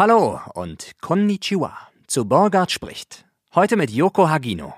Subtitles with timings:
[0.00, 3.26] Hallo und Konnichiwa zu Borgard spricht.
[3.54, 4.72] Heute mit Yoko Hagino.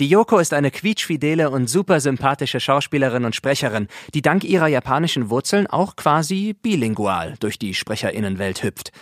[0.00, 5.28] Die Yoko ist eine quietschfidele und super sympathische Schauspielerin und Sprecherin, die dank ihrer japanischen
[5.28, 8.92] Wurzeln auch quasi bilingual durch die Sprecherinnenwelt hüpft.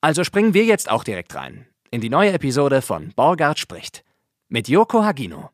[0.00, 4.02] Also springen wir jetzt auch direkt rein in die neue Episode von Borgard spricht
[4.48, 5.50] mit Yoko Hagino.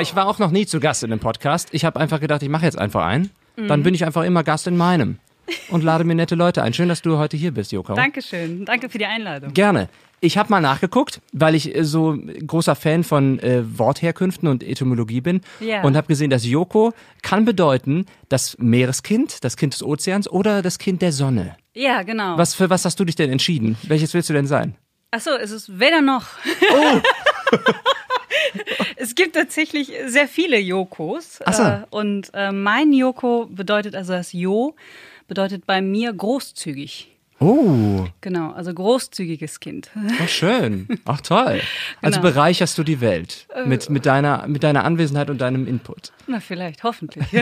[0.00, 1.68] Ja, ich war auch noch nie zu Gast in einem Podcast.
[1.72, 3.28] Ich habe einfach gedacht, ich mache jetzt einfach einen.
[3.56, 5.18] Dann bin ich einfach immer Gast in meinem
[5.68, 6.72] und lade mir nette Leute ein.
[6.72, 7.92] Schön, dass du heute hier bist, Joko.
[7.92, 8.64] Dankeschön.
[8.64, 9.52] Danke für die Einladung.
[9.52, 9.90] Gerne.
[10.20, 15.20] Ich habe mal nachgeguckt, weil ich äh, so großer Fan von äh, Wortherkünften und Etymologie
[15.20, 15.82] bin Ja.
[15.82, 20.78] und habe gesehen, dass Joko kann bedeuten das Meereskind, das Kind des Ozeans oder das
[20.78, 21.56] Kind der Sonne.
[21.74, 22.38] Ja, genau.
[22.38, 23.76] Was für was hast du dich denn entschieden?
[23.82, 24.76] Welches willst du denn sein?
[25.10, 26.24] Achso, es ist weder noch.
[26.72, 27.00] Oh.
[28.96, 31.40] es gibt tatsächlich sehr viele Yokos.
[31.44, 31.62] Ach so.
[31.62, 34.74] Äh, und äh, mein Yoko bedeutet, also das Jo
[35.28, 37.08] bedeutet bei mir großzügig.
[37.42, 39.90] Oh, Genau, also großzügiges Kind.
[40.22, 40.86] oh schön.
[41.06, 41.60] Ach toll.
[42.02, 42.28] Also Genau.
[42.28, 42.32] Äh.
[42.32, 46.12] bereicherst du die Welt mit, mit, deiner, mit deiner Anwesenheit und deinem Input.
[46.26, 47.24] Na, vielleicht, hoffentlich.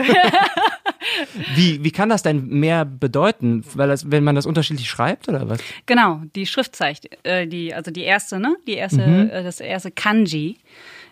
[1.55, 3.63] Wie, wie kann das denn mehr bedeuten?
[3.73, 5.59] Weil das, wenn man das unterschiedlich schreibt oder was?
[5.85, 8.55] genau, die Schriftzeichen, äh, die, also die erste, ne?
[8.67, 9.29] Die erste, Mhm.
[9.29, 10.57] äh, das erste Kanji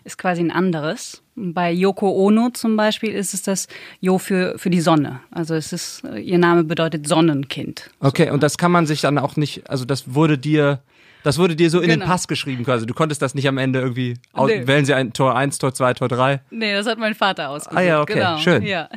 [0.04, 1.22] ist quasi ein anderes.
[1.36, 3.68] Bei Yoko Ono zum Beispiel ist es das
[4.00, 5.20] Jo für, für die Sonne.
[5.30, 7.90] Also es ist, äh, ihr Name bedeutet Sonnenkind.
[8.00, 10.80] Okay, und das kann man sich dann auch nicht, also das wurde dir,
[11.24, 12.10] das wurde dir so in den Genau.
[12.10, 12.86] Pass geschrieben quasi.
[12.86, 14.66] Du konntest das nicht am Ende irgendwie, Nee.
[14.66, 16.40] wählen sie ein Tor 1, Tor 2, Tor 3.
[16.50, 17.76] Nee, das hat mein Vater ausgesucht.
[17.78, 18.38] Ah ja, okay, genau.
[18.38, 18.62] schön.
[18.62, 18.88] Ja,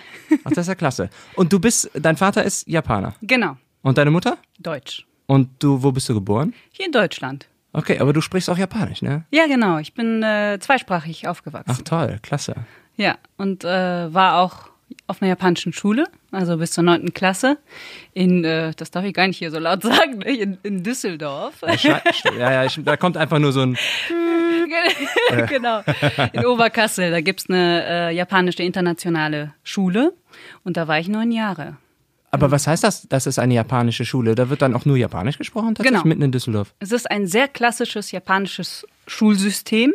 [0.44, 1.10] Ach, das ist ja klasse.
[1.36, 3.16] Und du bist, dein Vater ist Japaner.
[3.22, 3.58] genau.
[3.84, 4.38] Und deine Mutter?
[4.60, 5.06] Deutsch.
[5.26, 6.54] Und du, wo bist du geboren?
[6.72, 7.48] Hier in Deutschland.
[7.74, 9.24] Okay, aber du sprichst auch Japanisch, ne?
[9.32, 9.78] Ja, genau.
[9.78, 11.72] Ich bin äh, zweisprachig aufgewachsen.
[11.74, 12.54] Ach toll, klasse.
[12.98, 14.71] Ja, und äh, war auch
[15.08, 17.58] auf einer japanischen Schule, also bis zur neunten Klasse,
[18.14, 21.56] in, äh, das darf ich gar nicht hier so laut sagen, ne, in, in Düsseldorf.
[21.82, 22.02] Ja,
[22.38, 23.78] ja, ja, ich, da kommt einfach nur so ein,
[25.48, 25.82] genau.
[26.34, 30.14] In Oberkassel, da gibt's eine äh, japanische internationale Schule
[30.64, 31.78] und da war ich neun Jahre.
[32.32, 33.08] aber was heißt das?
[33.10, 34.36] Das ist eine japanische Schule.
[34.36, 36.08] Da wird dann auch nur Japanisch gesprochen, tatsächlich Genau.
[36.10, 36.74] mitten in Düsseldorf.
[36.80, 39.94] Es ist ein sehr klassisches japanisches Schulsystem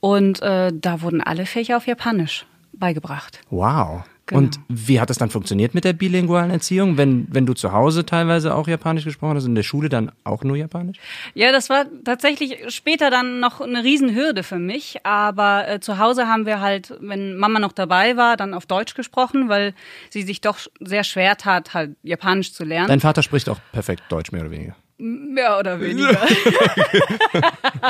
[0.00, 2.46] und äh, da wurden alle Fächer auf Japanisch
[2.78, 3.40] beigebracht.
[3.50, 4.04] Wow.
[4.26, 4.38] Genau.
[4.38, 8.06] Und wie hat das dann funktioniert mit der bilingualen Erziehung, wenn, wenn du zu Hause
[8.06, 10.96] teilweise auch Japanisch gesprochen hast und in der Schule dann auch nur Japanisch?
[11.34, 15.04] Ja, das war tatsächlich später dann noch eine Riesenhürde für mich.
[15.04, 18.94] Aber äh, zu Hause haben wir halt, wenn Mama noch dabei war, dann auf Deutsch
[18.94, 19.74] gesprochen, weil
[20.08, 22.88] sie sich doch sehr schwer tat, halt Japanisch zu lernen.
[22.88, 24.76] Dein Vater spricht auch perfekt Deutsch, mehr oder weniger.
[24.96, 26.18] Mehr oder weniger.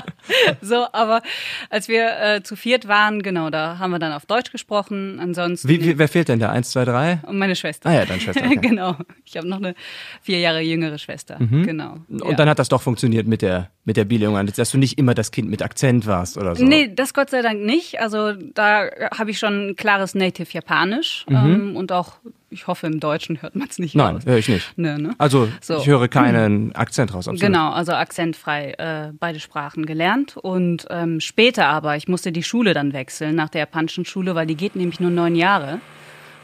[0.61, 1.23] so, aber
[1.71, 5.19] als wir äh, zu viert waren, genau, da haben wir dann auf Deutsch gesprochen.
[5.21, 5.69] Ansonsten.
[5.69, 6.51] Wie, wie, wer fehlt denn da?
[6.51, 7.21] Eins, zwei, drei?
[7.27, 7.89] und meine Schwester.
[7.89, 8.57] Ah ja, deine Schwester, okay.
[8.57, 8.61] Mhm.
[8.61, 8.97] genau.
[9.25, 9.75] Ich habe noch eine
[10.23, 11.39] vier Jahre jüngere Schwester.
[11.39, 11.99] Genau.
[12.09, 12.35] Und ja.
[12.35, 15.31] dann hat das doch funktioniert mit der, mit der bilingualen, dass du nicht immer das
[15.31, 16.65] Kind mit Akzent warst oder so.
[16.65, 18.01] Nee, das Gott sei Dank nicht.
[18.01, 22.15] Also da habe ich schon ein klares Native Japanisch ähm, und auch,
[22.51, 24.01] ich hoffe, im Deutschen hört man es nicht Mhm.
[24.01, 24.73] Nein, höre ich nicht.
[24.77, 25.15] Nee, ne?
[25.19, 25.79] Also, So.
[25.79, 27.29] ich höre keinen Akzent raus.
[27.29, 27.41] Absolut.
[27.41, 30.14] Genau, also akzentfrei äh, beide Sprachen gelernt.
[30.37, 34.47] Und ähm, später aber, ich musste die Schule dann wechseln nach der japanischen Schule, weil
[34.47, 35.81] die geht nämlich nur neun Jahre.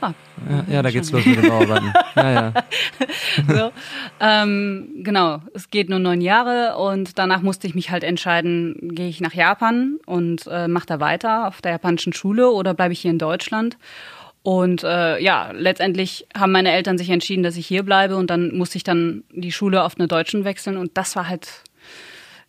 [0.00, 0.14] Ah,
[0.48, 1.92] Ja, ja, da geht's los mit dem Bauarbeiten.
[2.16, 2.52] Ja, ja.
[3.48, 3.72] so.
[4.20, 9.08] ähm, genau, es geht nur neun Jahre und danach musste ich mich halt entscheiden, gehe
[9.08, 13.00] ich nach Japan und äh, mache da weiter auf der japanischen Schule oder bleibe ich
[13.00, 13.76] hier in Deutschland.
[14.42, 18.56] Und äh, ja, letztendlich haben meine Eltern sich entschieden, dass ich hier bleibe und dann
[18.56, 21.62] musste ich dann die Schule auf eine Deutschen wechseln und das war halt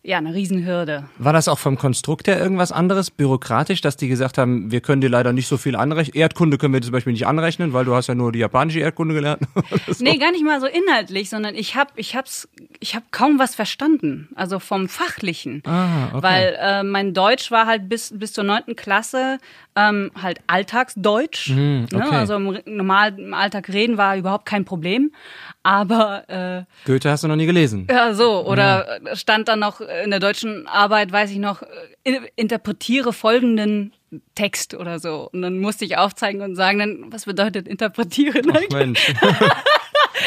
[0.04, 1.04] ja eine Riesenhürde.
[1.18, 5.00] War das auch vom Konstrukt her irgendwas anderes, bürokratisch, dass die gesagt haben, wir können
[5.00, 6.16] dir leider nicht so viel anrechnen?
[6.16, 9.14] Erdkunde können wir zum Beispiel nicht anrechnen, weil du hast ja nur die japanische Erdkunde
[9.14, 9.42] gelernt.
[9.88, 10.04] So.
[10.04, 12.48] Nee, gar nicht mal so inhaltlich, sondern ich habe ich hab's,
[12.80, 14.28] ich hab kaum was verstanden.
[14.34, 15.62] Also vom Fachlichen.
[15.66, 16.22] Ah, okay.
[16.22, 19.38] Weil äh, mein Deutsch war halt bis, bis zur neunten Klasse
[19.76, 21.50] ähm, halt Alltagsdeutsch.
[21.50, 21.86] ne?
[21.90, 22.14] Hm, okay.
[22.16, 25.12] Also im, Re- normal im Alltag reden war überhaupt kein Problem.
[25.62, 27.86] Aber äh, Goethe hast du noch nie gelesen.
[27.88, 28.44] ja, so.
[28.46, 31.62] Oder stand dann noch in der deutschen Arbeit, weiß ich noch,
[32.04, 33.92] äh, interpretiere folgenden
[34.34, 35.30] Text oder so.
[35.32, 39.14] Und dann musste ich aufzeigen und sagen dann, was bedeutet interpretieren Ach, Mensch.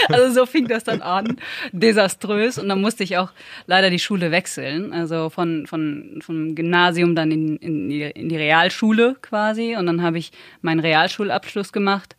[0.09, 1.37] also so fing das dann an,
[1.71, 2.57] desaströs.
[2.57, 3.31] Und dann musste ich auch
[3.67, 4.93] leider die Schule wechseln.
[4.93, 9.75] Also von, von, vom Gymnasium dann in, in, die, in die Realschule quasi.
[9.75, 10.31] Und dann habe ich
[10.61, 12.15] meinen Realschulabschluss gemacht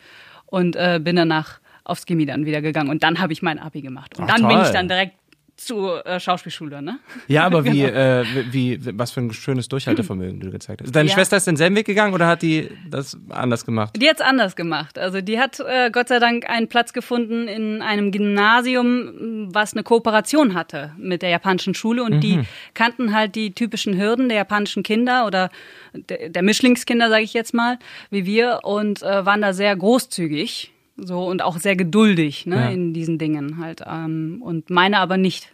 [0.46, 2.90] und äh, bin danach aufs Gimmi dann wieder gegangen.
[2.90, 4.18] Und dann habe ich mein Abi gemacht.
[4.18, 4.72] Und Ach, dann bin ich toll.
[4.74, 5.14] dann direkt
[5.58, 6.98] zur äh, Schauspielschule, ne?
[7.28, 7.88] Ja, aber wie, Genau.
[7.98, 10.94] äh, wie, was für ein schönes Durchhaltevermögen du gezeigt hast.
[10.94, 11.14] Deine Ja.
[11.14, 13.94] Schwester ist denselben Weg gegangen oder hat die das anders gemacht?
[13.96, 14.98] Die hat's anders gemacht.
[14.98, 19.82] Also die hat äh, Gott sei Dank einen Platz gefunden in einem Gymnasium, was eine
[19.82, 22.40] Kooperation hatte mit der japanischen Schule und die
[22.74, 25.48] kannten halt die typischen Hürden der japanischen Kinder oder
[25.94, 27.78] der, der Mischlingskinder, sage ich jetzt mal,
[28.10, 30.72] wie wir und äh, waren da sehr großzügig.
[30.96, 32.68] So und auch sehr geduldig ne, Ja.
[32.70, 33.82] in diesen Dingen halt.
[33.86, 35.52] Ähm, und meine aber nicht.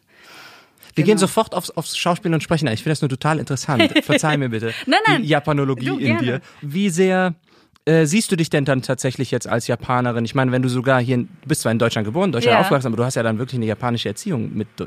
[0.94, 1.06] Wir Genau.
[1.14, 2.74] gehen sofort aufs, aufs Schauspiel und Sprechen ein.
[2.74, 3.82] Ich finde das nur total interessant.
[4.04, 4.72] Verzeih mir bitte.
[4.86, 5.22] Nein, nein.
[5.22, 6.40] Die Japanologie Du, in dir.
[6.60, 7.34] Wie sehr
[7.86, 10.24] äh, siehst du dich denn dann tatsächlich jetzt als Japanerin?
[10.24, 12.60] Ich meine, wenn du sogar hier, in, du bist zwar in Deutschland geboren, Deutschland Ja.
[12.60, 14.86] aufgewachsen, aber du hast ja dann wirklich eine japanische Erziehung mit du-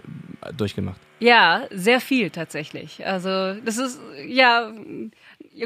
[0.55, 0.99] durchgemacht.
[1.19, 3.05] Ja, sehr viel tatsächlich.
[3.05, 4.71] Also das ist ja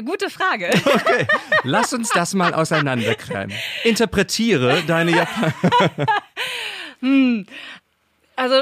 [0.04, 0.70] gute Frage.
[1.64, 3.54] Lass uns das mal auseinanderkreimen.
[3.84, 5.54] Interpretiere deine Japan.
[8.36, 8.56] Also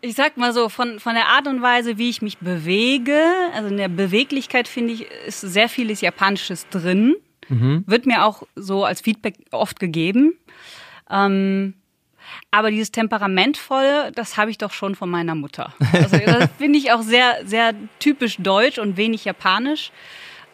[0.00, 3.20] ich sag mal so, von, von der Art und Weise, wie ich mich bewege,
[3.54, 7.16] also in der Beweglichkeit finde ich, ist sehr vieles Japanisches drin.
[7.48, 10.34] Wird mir auch so als Feedback oft gegeben.
[11.10, 11.74] Ähm,
[12.50, 15.74] aber dieses Temperamentvolle, das habe ich doch schon von meiner Mutter.
[15.92, 19.90] Also das finde ich auch sehr, sehr typisch deutsch und wenig japanisch.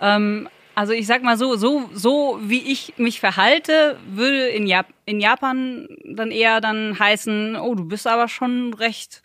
[0.01, 4.87] Ähm, also ich sag mal so, so, so wie ich mich verhalte, würde in, Jap
[5.05, 9.23] in Japan dann eher dann heißen, oh, du bist aber schon recht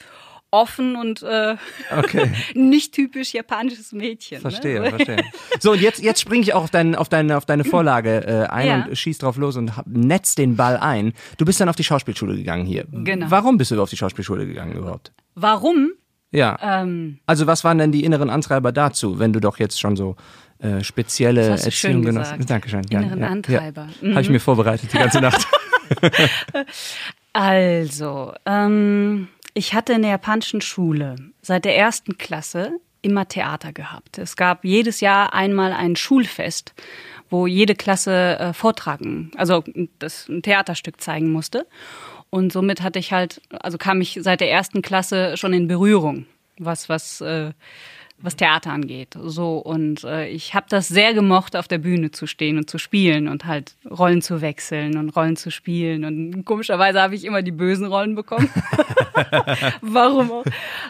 [0.52, 1.56] offen und äh,
[1.98, 2.32] Okay.
[2.56, 4.40] nicht typisch japanisches Mädchen.
[4.42, 4.90] Verstehe, ne?
[4.90, 5.18] verstehe.
[5.60, 8.48] So, und jetzt, jetzt springe ich auch auf, dein, auf, deine, auf deine Vorlage äh,
[8.52, 8.86] ein Ja.
[8.86, 11.14] und schieß drauf los und netz den Ball ein.
[11.38, 12.86] Du bist dann auf die Schauspielschule gegangen hier.
[12.92, 13.28] Genau.
[13.30, 15.12] Warum bist du auf die Schauspielschule gegangen überhaupt?
[15.36, 15.92] Warum?
[16.32, 16.58] Ja.
[16.62, 20.16] Ähm, Also was waren denn die inneren Antreiber dazu, wenn du doch jetzt schon so
[20.60, 22.46] äh, spezielle Das Erziehung genossen.
[22.46, 22.84] Dankeschön.
[22.90, 23.88] Inneren ja, Antreiber.
[24.02, 24.12] Ja.
[24.12, 25.48] Habe ich mir vorbereitet die ganze Nacht.
[27.38, 34.18] Also, ähm, ich hatte in der japanischen Schule seit der ersten Klasse immer Theater gehabt.
[34.18, 36.74] Es gab jedes Jahr einmal ein Schulfest,
[37.30, 39.66] wo jede Klasse äh, vortragen, also
[40.00, 41.68] das ein Theaterstück zeigen musste.
[42.30, 46.28] Und somit hatte ich halt, also kam ich seit der ersten Klasse schon in Berührung,
[46.58, 47.52] was was äh,
[48.26, 49.16] was Theater angeht.
[49.22, 52.78] So und äh, ich habe das sehr gemocht, auf der Bühne zu stehen und zu
[52.78, 56.06] spielen und halt Rollen zu wechseln und Rollen zu spielen.
[56.06, 58.50] Und komischerweise habe ich immer die bösen Rollen bekommen.
[59.82, 60.46] Warum auch?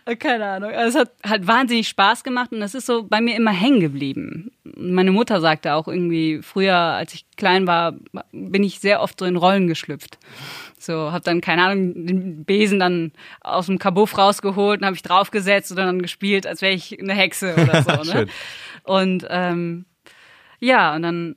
[0.06, 0.72] Äh, Keine Ahnung.
[0.72, 3.80] Also es hat halt wahnsinnig Spaß gemacht und das ist so bei mir immer hängen
[3.80, 4.52] geblieben.
[4.64, 7.94] Meine Mutter sagte auch irgendwie, früher, als ich klein war,
[8.32, 10.18] bin ich sehr oft so in Rollen geschlüpft.
[10.86, 13.12] So, hab dann, keine Ahnung, den Besen dann
[13.42, 17.14] aus dem Kabuff rausgeholt und habe ich draufgesetzt und dann gespielt, als wäre ich eine
[17.14, 18.14] Hexe oder so.
[18.14, 18.28] ne?
[18.84, 19.86] Und ähm,
[20.60, 21.36] ja, und dann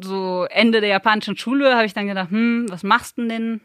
[0.00, 3.60] so Ende der japanischen Schule habe ich dann gedacht, hm, was machst du denn?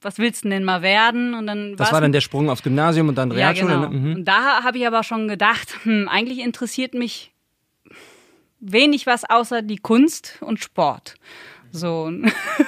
[0.00, 1.34] Was willst du denn mal werden?
[1.34, 3.74] Und dann Das war dann der Sprung aufs Gymnasium und dann ja, Realschule.
[3.74, 3.88] genau.
[3.88, 3.98] ne?
[3.98, 4.14] Mhm.
[4.16, 7.32] Und da habe ich aber schon gedacht, hm, eigentlich interessiert mich
[8.58, 11.14] wenig was außer die Kunst und Sport.
[11.72, 12.12] So.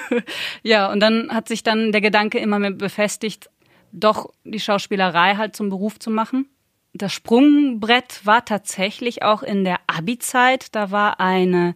[0.63, 3.49] ja, und dann hat sich dann der Gedanke immer mehr befestigt,
[3.91, 6.49] doch die Schauspielerei halt zum Beruf zu machen.
[6.93, 10.73] Das Sprungbrett war tatsächlich auch in der Abi-Zeit.
[10.75, 11.75] Da war eine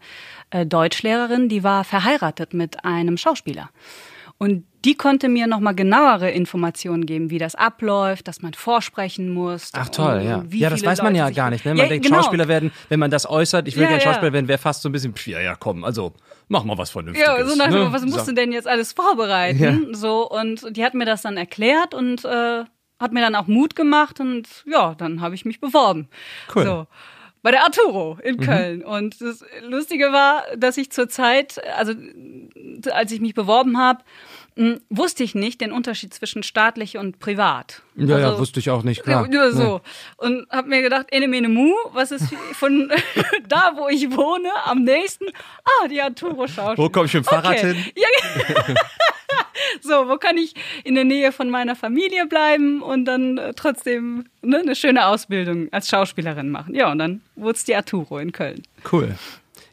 [0.50, 3.70] äh, Deutschlehrerin, die war verheiratet mit einem Schauspieler.
[4.38, 9.72] Und die konnte mir nochmal genauere Informationen geben, wie das abläuft, dass man vorsprechen muss.
[9.74, 10.44] Ach toll, ja.
[10.52, 11.66] Ja, das weiß man Leute ja gar nicht.
[11.66, 11.72] Ne?
[11.74, 12.18] Man Ja, denkt, genau.
[12.22, 14.10] Schauspieler werden, wenn man das äußert, ich will Ja, gerne ja.
[14.10, 16.14] Schauspieler werden, wäre fast so ein bisschen, pf, ja, ja, komm, also
[16.48, 17.28] mach mal was Vernünftiges.
[17.28, 17.88] Ja, so nach ne?
[17.92, 18.32] Was musst So.
[18.32, 19.94] du denn jetzt alles vorbereiten?
[19.94, 22.64] So, und die hat mir das dann erklärt und äh,
[23.00, 26.10] hat mir dann auch Mut gemacht und ja, dann habe ich mich beworben.
[26.56, 26.64] Cool.
[26.64, 26.88] So.
[27.42, 28.84] Bei der Arturo in Köln.
[28.84, 31.94] Und das Lustige war, dass ich zur Zeit, also
[32.92, 34.04] als ich mich beworben habe,
[34.60, 37.82] mh, wusste ich nicht den Unterschied zwischen staatlich und privat.
[37.96, 39.24] Ja, ja, Also- wusste ich auch nicht, klar.
[39.24, 39.82] ja, nur so.
[40.18, 42.92] Und habe mir gedacht, ene mene mu, was ist von
[43.48, 45.26] da, wo ich wohne, am nächsten?
[45.64, 46.84] Ah, die Arturo Schauspiel.
[46.84, 47.74] Wo komm ich mit dem Fahrrad okay.
[47.74, 47.86] hin?
[47.96, 48.76] Ja,
[49.82, 54.26] so, wo kann ich in der Nähe von meiner Familie bleiben und dann äh, trotzdem
[54.42, 56.76] ne, eine schöne Ausbildung als Schauspielerin machen?
[56.76, 58.64] Ja, und dann wurde es die Arturo in Köln.
[58.92, 59.16] Cool.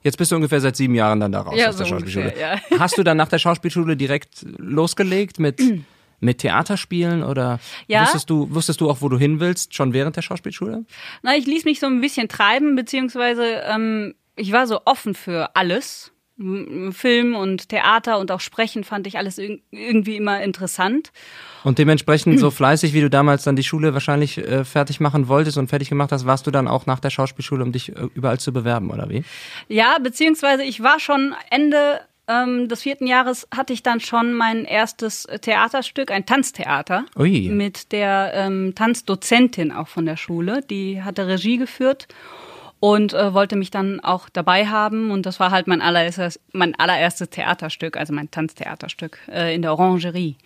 [0.06, 2.26] Jetzt bist du ungefähr seit sieben Jahren dann da raus Ja, aus der so Schauspielschule.
[2.26, 5.60] ungefähr, Hast du dann nach der Schauspielschule direkt losgelegt mit,
[6.20, 7.58] mit Theaterspielen oder
[7.88, 8.02] Ja.
[8.02, 10.84] wusstest, du, wusstest du auch, wo du hin willst, schon während der Schauspielschule?
[11.22, 15.56] Na, ich ließ mich so ein bisschen treiben, beziehungsweise ähm, ich war so offen für
[15.56, 16.12] alles.
[16.38, 21.10] Film und Theater und auch Sprechen fand ich alles irgendwie immer interessant.
[21.64, 25.56] Und dementsprechend so fleißig, wie du damals dann die Schule wahrscheinlich äh, fertig machen wolltest
[25.56, 28.38] und fertig gemacht hast, warst du dann auch nach der Schauspielschule, um dich äh, überall
[28.38, 29.24] zu bewerben, oder wie?
[29.68, 34.64] Ja, beziehungsweise ich war schon Ende ähm, des vierten Jahres hatte ich dann schon mein
[34.64, 37.48] erstes Theaterstück, ein Tanztheater, Ui.
[37.48, 40.60] mit der ähm, Tanzdozentin auch von der Schule.
[40.68, 42.08] Die hatte Regie geführt
[42.80, 45.10] und äh, wollte mich dann auch dabei haben.
[45.10, 49.72] Und das war halt mein allererstes, mein allererstes Theaterstück, also mein Tanztheaterstück äh, in der
[49.72, 50.36] Orangerie.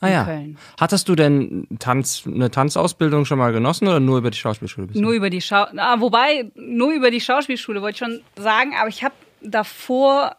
[0.00, 0.24] Ah ja.
[0.24, 0.56] Köln.
[0.78, 4.86] Hattest du denn Tanz, eine Tanzausbildung schon mal genossen oder nur über die Schauspielschule?
[4.86, 5.02] Bisher?
[5.02, 8.88] Nur über die Schau ah, wobei, nur über die Schauspielschule wollte ich schon sagen, aber
[8.88, 10.36] ich habe davor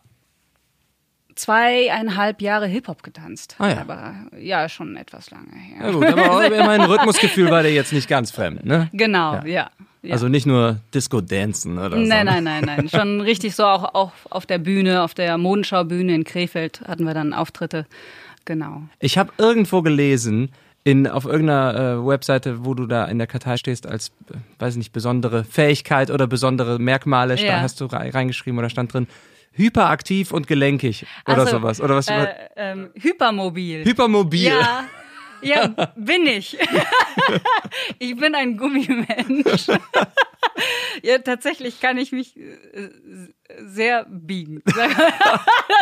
[1.36, 3.55] zweieinhalb Jahre Hip-Hop getanzt.
[3.60, 3.81] Ah, ja.
[3.81, 5.88] Aber ja, schon etwas lange her.
[5.88, 8.89] Ja gut, aber mein Rhythmusgefühl war dir jetzt nicht ganz fremd, ne?
[8.93, 9.45] Genau, ja.
[9.45, 9.71] ja.
[10.03, 10.13] Ja.
[10.13, 11.98] Also nicht nur Disco-Dancen oder so.
[11.98, 12.89] Nein, nein, nein, nein.
[12.89, 17.13] Schon richtig so auch, auch auf der Bühne, auf der Modenschaubühne in Krefeld hatten wir
[17.13, 17.86] dann Auftritte.
[18.46, 18.84] Genau.
[19.00, 20.51] Ich habe irgendwo gelesen,
[20.84, 24.74] in, auf irgendeiner äh, Webseite, wo du da in der Kartei stehst, als, äh, weiß
[24.74, 27.62] ich nicht, besondere Fähigkeit oder besondere Merkmale, ja.
[27.62, 29.08] hast du reingeschrieben oder stand drin,
[29.53, 31.81] hyperaktiv und gelenkig oder also, sowas.
[31.81, 32.08] Oder was?
[32.08, 33.86] Äh, ähm, hypermobil.
[33.86, 34.46] Hypermobil.
[34.46, 34.86] Ja.
[35.41, 36.57] Ja, bin ich.
[38.00, 39.67] ich bin ein Gummimensch.
[41.03, 42.51] ja, tatsächlich kann ich mich äh,
[43.60, 44.62] sehr biegen.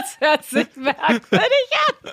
[0.02, 2.12] Das hört sich merkwürdig an.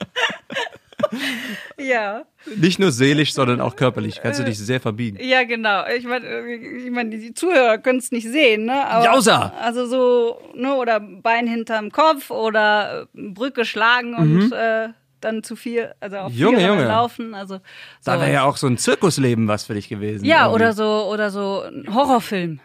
[1.79, 2.25] ja.
[2.57, 4.21] Nicht nur seelisch, sondern auch körperlich.
[4.21, 5.19] Kannst du dich sehr verbiegen.
[5.21, 5.87] Ja, genau.
[5.87, 8.87] Ich meine, ich mein, die Zuhörer können es nicht sehen, ne?
[8.87, 9.53] Aber, Jausa!
[9.61, 14.53] Also so, ne, oder Bein hinterm Kopf oder Brücke schlagen und mhm.
[14.53, 14.89] äh,
[15.27, 16.85] dann zu viel, also auf Junge, Junge.
[16.87, 17.35] laufen.
[17.35, 17.61] Also so.
[18.05, 20.25] Da wäre ja auch so ein Zirkusleben was für dich gewesen.
[20.25, 20.55] Ja, irgendwie.
[20.55, 22.61] oder so, oder so ein Horrorfilm.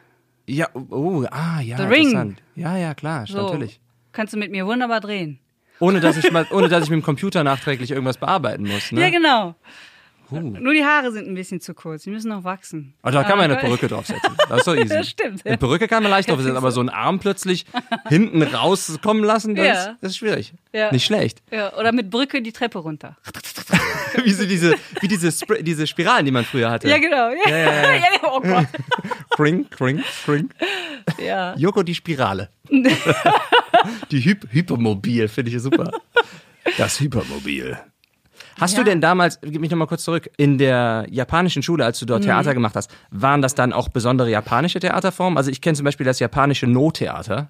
[0.47, 2.37] Ja, oh, ah, ja, The Ring.
[2.55, 3.41] Ja, ja, klar, so.
[3.41, 3.79] natürlich.
[4.11, 5.39] Kannst du mit mir wunderbar drehen.
[5.79, 9.01] Ohne dass ich mal, ohne dass ich mit dem Computer nachträglich irgendwas bearbeiten muss, ne?
[9.01, 9.55] Ja, genau.
[10.31, 10.39] Uh.
[10.39, 12.93] Nur die Haare sind ein bisschen zu kurz, die müssen noch wachsen.
[13.01, 14.35] Also da kann man eine Perücke draufsetzen.
[14.49, 14.87] Das ist doch easy.
[14.87, 15.45] Das stimmt.
[15.45, 17.65] Eine Perücke kann man leicht draufsetzen, aber so einen Arm plötzlich
[18.07, 19.73] hinten rauskommen lassen, das, Ja.
[19.73, 20.53] ist, das ist schwierig.
[20.73, 20.91] Ja.
[20.91, 21.41] Nicht schlecht.
[21.51, 23.17] Ja, oder mit Brücke die Treppe runter.
[24.23, 26.87] wie so diese, wie diese, diese Spiralen, die man früher hatte.
[26.87, 27.29] Ja, genau.
[27.29, 28.03] Ja, Ja, ja, ja.
[28.31, 28.67] oh Gott.
[29.31, 30.49] Kring, kring, kring.
[31.19, 31.55] Ja.
[31.57, 32.49] Joko die Spirale.
[34.11, 35.91] die Hyp Hypermobil, finde ich super.
[36.77, 37.77] Das Hypermobil.
[38.61, 38.83] Hast Ja.
[38.83, 42.07] du denn damals, gib mich nochmal kurz zurück, in der japanischen Schule, als du Mhm.
[42.07, 45.37] dort Theater gemacht hast, waren das dann auch besondere japanische Theaterformen?
[45.37, 47.49] Also ich kenne zum Beispiel das japanische No-Theater.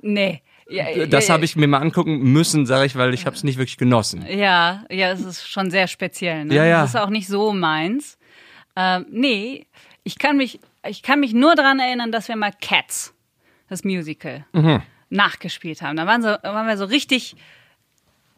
[0.00, 0.42] Nee.
[0.70, 3.44] Ja, Das ja, habe ich mir mal angucken müssen, sage ich, weil ich habe es
[3.44, 4.24] nicht wirklich genossen.
[4.26, 6.46] Ja, ja, es ist schon sehr speziell.
[6.46, 6.54] Ne?
[6.54, 6.80] Ja, ja.
[6.82, 8.16] Das ist auch nicht so meins.
[8.74, 9.66] Ähm, nee,
[10.04, 13.12] ich kann mich, ich kann mich nur daran erinnern, dass wir mal Cats,
[13.68, 14.80] das Musical, Mhm.
[15.10, 15.96] nachgespielt haben.
[15.96, 17.36] Da waren, so, da waren wir so richtig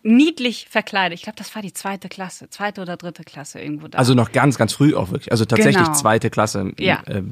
[0.04, 1.18] niedlich verkleidet.
[1.18, 3.98] Ich glaube, das war die zweite Klasse, zweite oder dritte Klasse irgendwo da.
[3.98, 5.32] Also noch ganz, ganz früh auch wirklich.
[5.32, 5.92] Also tatsächlich Genau.
[5.96, 6.72] zweite Klasse.
[6.78, 7.02] Ja.
[7.06, 7.22] Äh,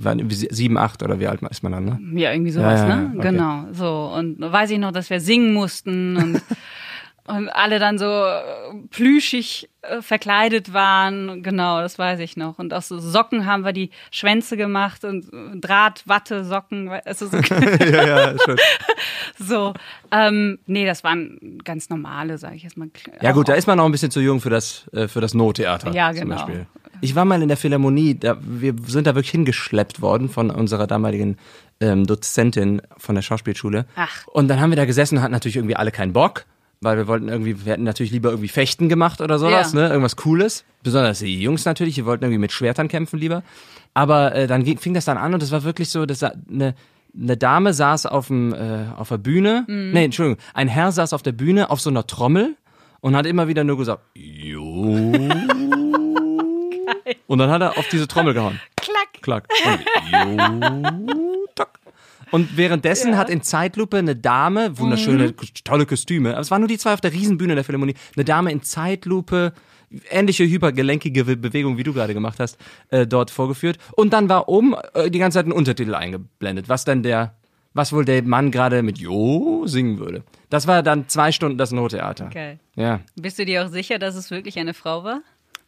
[0.51, 2.21] sieben, acht oder wie alt ist man dann, ne?
[2.21, 3.13] Ja, irgendwie sowas, Ja, ja, ne?
[3.17, 3.29] okay.
[3.29, 4.13] Genau, so.
[4.17, 6.43] Und weiß ich noch, dass wir singen mussten und,
[7.27, 8.43] und alle dann so äh,
[8.91, 11.43] plüschig äh, verkleidet waren.
[11.43, 12.59] Genau, das weiß ich noch.
[12.59, 16.89] Und aus so Socken haben wir die Schwänze gemacht und äh, Draht, Watte, Socken.
[17.05, 17.37] Also so,
[17.81, 18.57] ja, ja, schon.
[19.39, 19.75] so.
[20.11, 22.89] Ähm, nee, das waren ganz normale, sage ich jetzt mal.
[23.21, 25.35] Ja gut, da ist man noch ein bisschen zu jung für das, äh, für das
[25.35, 26.37] No-Theater Ja, zum genau.
[26.37, 26.67] Beispiel.
[27.01, 30.87] Ich war mal in der Philharmonie, da, wir sind da wirklich hingeschleppt worden von unserer
[30.87, 31.37] damaligen
[31.81, 33.87] ähm, Dozentin von der Schauspielschule.
[33.97, 34.27] Ach.
[34.29, 36.45] Und dann haben wir da gesessen und hatten natürlich irgendwie alle keinen Bock,
[36.81, 39.81] weil wir wollten irgendwie, wir hätten natürlich lieber irgendwie Fechten gemacht oder sowas, Ja.
[39.81, 39.89] ne?
[39.89, 40.65] Irgendwas Cooles.
[40.85, 43.43] Besonders die Jungs natürlich, die wollten irgendwie mit Schwertern kämpfen lieber.
[43.95, 46.33] Aber äh, dann ging, fing das dann an und es war wirklich so, dass da
[46.51, 46.75] eine,
[47.15, 49.65] eine Dame saß auf, dem, äh, auf der Bühne.
[49.69, 49.91] Mhm.
[49.93, 52.57] Nee, Entschuldigung, ein Herr saß auf der Bühne auf so einer Trommel
[53.01, 54.73] und hat immer wieder nur gesagt, jo.
[57.27, 58.61] und dann hat er auf diese Trommel gehauen.
[58.77, 59.23] Klack.
[59.23, 59.49] Klack.
[59.65, 59.81] Und,
[61.11, 61.79] jo, tack.
[62.31, 65.35] Und währenddessen hat in Zeitlupe eine Dame, wunderschöne, Mhm.
[65.65, 68.51] tolle Kostüme, aber es waren nur die zwei auf der Riesenbühne der Philharmonie, eine Dame
[68.53, 69.53] in Zeitlupe,
[70.11, 72.59] ähnliche hypergelenkige Be- Bewegung, wie du gerade gemacht hast,
[72.91, 73.79] äh, dort vorgeführt.
[73.97, 77.35] Und dann war oben äh, die ganze Zeit ein Untertitel eingeblendet, was dann der,
[77.75, 80.23] was wohl der Mann gerade mit Jo singen würde.
[80.51, 82.29] Das war dann zwei Stunden das No-Theater.
[82.33, 82.59] Geil.
[82.77, 83.01] Ja.
[83.17, 85.23] Bist du dir auch sicher, dass es wirklich eine Frau war?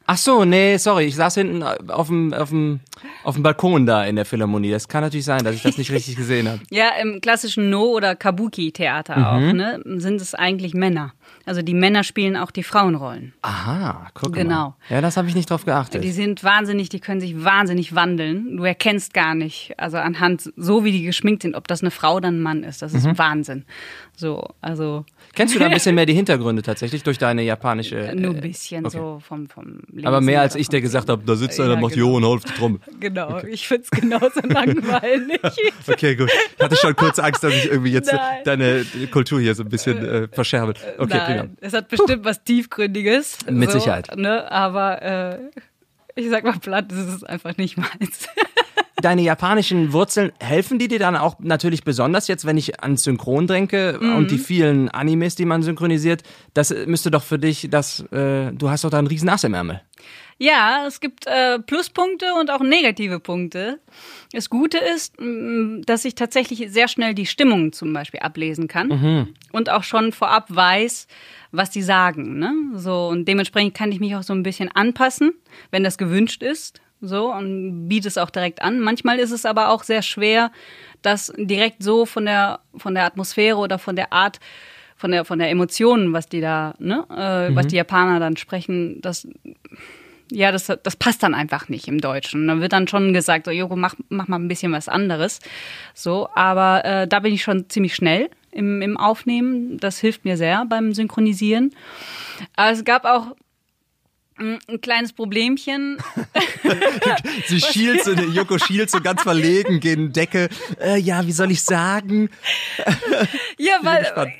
[0.06, 2.80] Ach so, nee, sorry, ich saß hinten auf dem, auf dem,
[3.22, 4.70] auf dem Balkon da in der Philharmonie.
[4.70, 6.60] Das kann natürlich sein, dass ich das nicht richtig gesehen habe.
[6.70, 9.24] Ja, im klassischen No- oder Kabuki-Theater Mhm.
[9.24, 11.14] auch, ne, sind es eigentlich Männer.
[11.46, 13.32] Also die Männer spielen auch die Frauenrollen.
[13.42, 14.42] Aha, guck mal.
[14.42, 14.74] Genau.
[14.90, 16.04] Ja, das habe ich nicht drauf geachtet.
[16.04, 18.56] Die sind wahnsinnig, die können sich wahnsinnig wandeln.
[18.58, 22.16] Du erkennst gar nicht, also anhand, so wie die geschminkt sind, ob das eine Frau
[22.16, 22.82] oder ein Mann ist.
[22.82, 23.16] Das ist Mhm.
[23.18, 23.64] Wahnsinn.
[24.16, 27.96] So, also Kennst du da ein bisschen mehr die Hintergründe tatsächlich durch deine japanische?
[27.96, 28.96] äh, nur ein bisschen okay.
[28.96, 31.76] so vom, vom Lesen Aber mehr als ich, der gesagt habe, da sitzt Ja, einer,
[31.76, 32.08] macht genau.
[32.08, 32.80] Jo und haut auf die Trommel.
[33.00, 35.40] Genau, ich find's genauso langweilig.
[35.86, 36.30] Okay, gut.
[36.56, 38.40] Ich hatte schon kurz Angst, dass ich irgendwie jetzt Nein.
[38.44, 40.74] deine Kultur hier so ein bisschen äh, verscherbel.
[40.98, 41.42] Okay, prima.
[41.42, 43.38] Nein, es hat bestimmt was Tiefgründiges.
[43.50, 44.16] Mit so, Sicherheit.
[44.16, 45.38] Ne, aber äh,
[46.14, 48.28] ich sag mal platt, das ist einfach nicht meins.
[49.04, 53.46] Deine japanischen Wurzeln, helfen die dir dann auch natürlich besonders jetzt, wenn ich an Synchron
[53.46, 54.16] denke Mhm.
[54.16, 56.22] und die vielen Animes, die man synchronisiert?
[56.54, 59.52] Das müsste doch für dich, das, äh, du hast doch da einen riesen Ass im
[59.52, 59.82] Ärmel.
[60.38, 63.78] Ja, es gibt äh, Pluspunkte und auch negative Punkte.
[64.32, 69.68] Das Gute ist, dass ich tatsächlich sehr schnell die Stimmung zum Beispiel ablesen kann und
[69.70, 71.06] auch schon vorab weiß,
[71.52, 72.38] was die sagen.
[72.38, 72.52] Ne?
[72.76, 75.34] So und dementsprechend kann ich mich auch so ein bisschen anpassen,
[75.70, 76.80] wenn das gewünscht ist.
[77.06, 78.80] So und biete es auch direkt an.
[78.80, 80.50] Manchmal ist es aber auch sehr schwer,
[81.02, 84.40] das direkt so von der von der Atmosphäre oder von der Art
[84.96, 89.00] von der von der Emotionen, was die da, ne, äh, was die Japaner dann sprechen,
[89.02, 89.26] das
[90.30, 92.48] ja, das, das passt dann einfach nicht im Deutschen.
[92.48, 95.38] Da wird dann schon gesagt, so, Joko, mach, mach mal ein bisschen was anderes.
[95.92, 99.78] So, aber äh, da bin ich schon ziemlich schnell im, im Aufnehmen.
[99.78, 101.74] Das hilft mir sehr beim Synchronisieren.
[102.56, 103.36] Aber es gab auch
[104.36, 105.98] ein kleines Problemchen.
[107.46, 110.48] Sie schielt so, Yoko schielt so ganz verlegen gegen Decke.
[110.80, 112.30] Äh, ja, wie soll ich sagen?
[113.58, 114.32] Ja, weil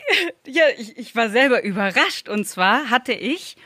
[0.47, 2.29] ja, ich, ich war selber überrascht.
[2.29, 3.57] Und zwar hatte ich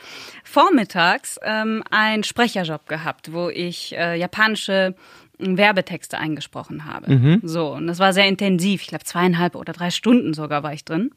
[0.43, 4.95] vormittags ähm, einen Sprecherjob gehabt, wo ich äh, japanische
[5.39, 7.39] ähm, Werbetexte eingesprochen habe.
[7.43, 8.81] So, und das war sehr intensiv.
[8.81, 11.11] Ich glaube, zweieinhalb oder drei Stunden sogar war ich drin.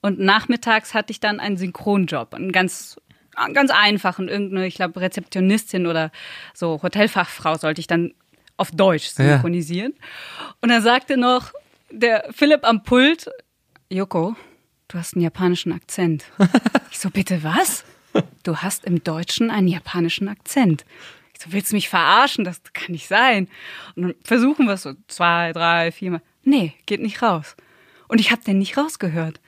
[0.00, 2.96] Und nachmittags hatte ich dann einen Synchronjob, einen ganz
[3.52, 6.10] ganz einfachen, irgendeine, ich glaube, Rezeptionistin oder
[6.52, 8.14] so Hotelfachfrau sollte ich dann
[8.56, 9.94] auf Deutsch synchronisieren.
[10.60, 11.52] Und dann sagte noch
[11.90, 13.30] der Philipp am Pult,
[13.90, 14.34] Joko,
[14.88, 16.24] du hast einen japanischen Akzent.
[16.90, 17.84] Ich so, bitte was?
[18.44, 20.84] Du hast im Deutschen einen japanischen Akzent.
[21.34, 22.44] Ich so, willst du mich verarschen?
[22.44, 23.48] Das kann nicht sein.
[23.96, 26.22] Und dann versuchen wir es so zwei, drei, viermal.
[26.44, 27.56] Nee, geht nicht raus.
[28.06, 29.40] Und ich habe den nicht rausgehört.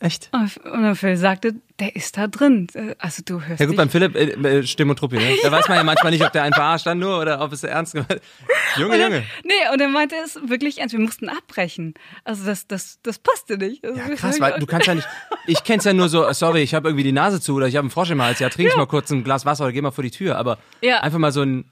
[0.00, 0.28] Echt?
[0.32, 2.66] Und der Phil sagte, der ist da drin.
[2.98, 5.36] Also du hörst Ja gut, beim Philipp, äh, äh, Stimmotruppi, ne?
[5.42, 7.64] Da weiß man ja manchmal nicht, ob der einen verarscht dann nur oder ob es
[7.64, 8.20] ernst gemeint
[8.76, 9.24] Junge, Und dann, Junge.
[9.44, 10.92] Nee, und er meinte es wirklich ernst.
[10.94, 11.94] Wir mussten abbrechen.
[12.24, 13.84] Also das, das, das passte nicht.
[13.84, 15.08] Also Ja, krass, weil du kannst ja nicht.
[15.46, 17.84] Ich kenn's ja nur so, sorry, ich habe irgendwie die Nase zu oder ich habe
[17.84, 18.40] einen Frosch im Hals.
[18.40, 20.36] Ja, trink ich mal kurz ein Glas Wasser oder geh mal vor die Tür.
[20.38, 21.00] Aber Ja.
[21.00, 21.64] einfach mal so ein,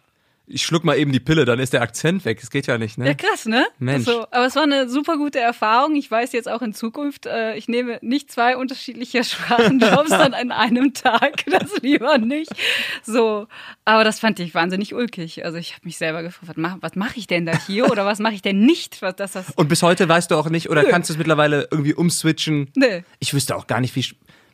[0.52, 2.40] ich schluck mal eben die Pille, dann ist der Akzent weg.
[2.40, 3.06] Das geht ja nicht, ne?
[3.06, 3.66] Ja, krass, ne?
[3.78, 4.04] Mensch.
[4.04, 5.96] So, aber es war eine super gute Erfahrung.
[5.96, 10.52] Ich weiß jetzt auch in Zukunft, äh, ich nehme nicht zwei unterschiedliche Sprachenjobs dann an
[10.52, 11.44] einem Tag.
[11.52, 12.50] Das lieber nicht.
[13.02, 13.46] So,
[13.84, 15.44] aber das fand ich wahnsinnig ulkig.
[15.44, 18.06] Also ich habe mich selber gefragt, was mache was mach ich denn da hier oder
[18.06, 19.02] was mache ich denn nicht?
[19.02, 21.68] Was, dass das, Und bis heute weißt du auch nicht, oder kannst du es mittlerweile
[21.70, 22.70] irgendwie umswitchen?
[22.74, 23.04] Nee.
[23.18, 24.04] Ich wüsste auch gar nicht, wie,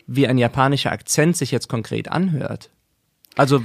[0.06, 2.70] wie ein japanischer Akzent sich jetzt konkret anhört.
[3.36, 3.62] Also,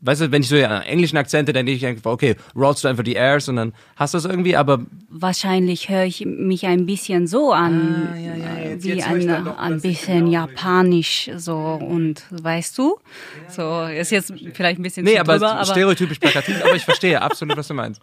[0.00, 2.88] weißt du, wenn ich so ja, englischen Akzente, dann denke ich einfach, okay, rollst du
[2.88, 6.84] einfach die Airs und dann hast du es irgendwie, aber Wahrscheinlich höre ich mich ein
[6.86, 10.32] bisschen so an, Ah, ja, ja, jetzt- wie jetzt ein, ein bisschen genau.
[10.32, 12.98] japanisch so und weißt du?
[13.48, 16.84] So ist jetzt vielleicht ein bisschen nee, zu aber, drüber, aber stereotypisch plakativ, aber ich
[16.84, 18.00] verstehe absolut, was du meinst.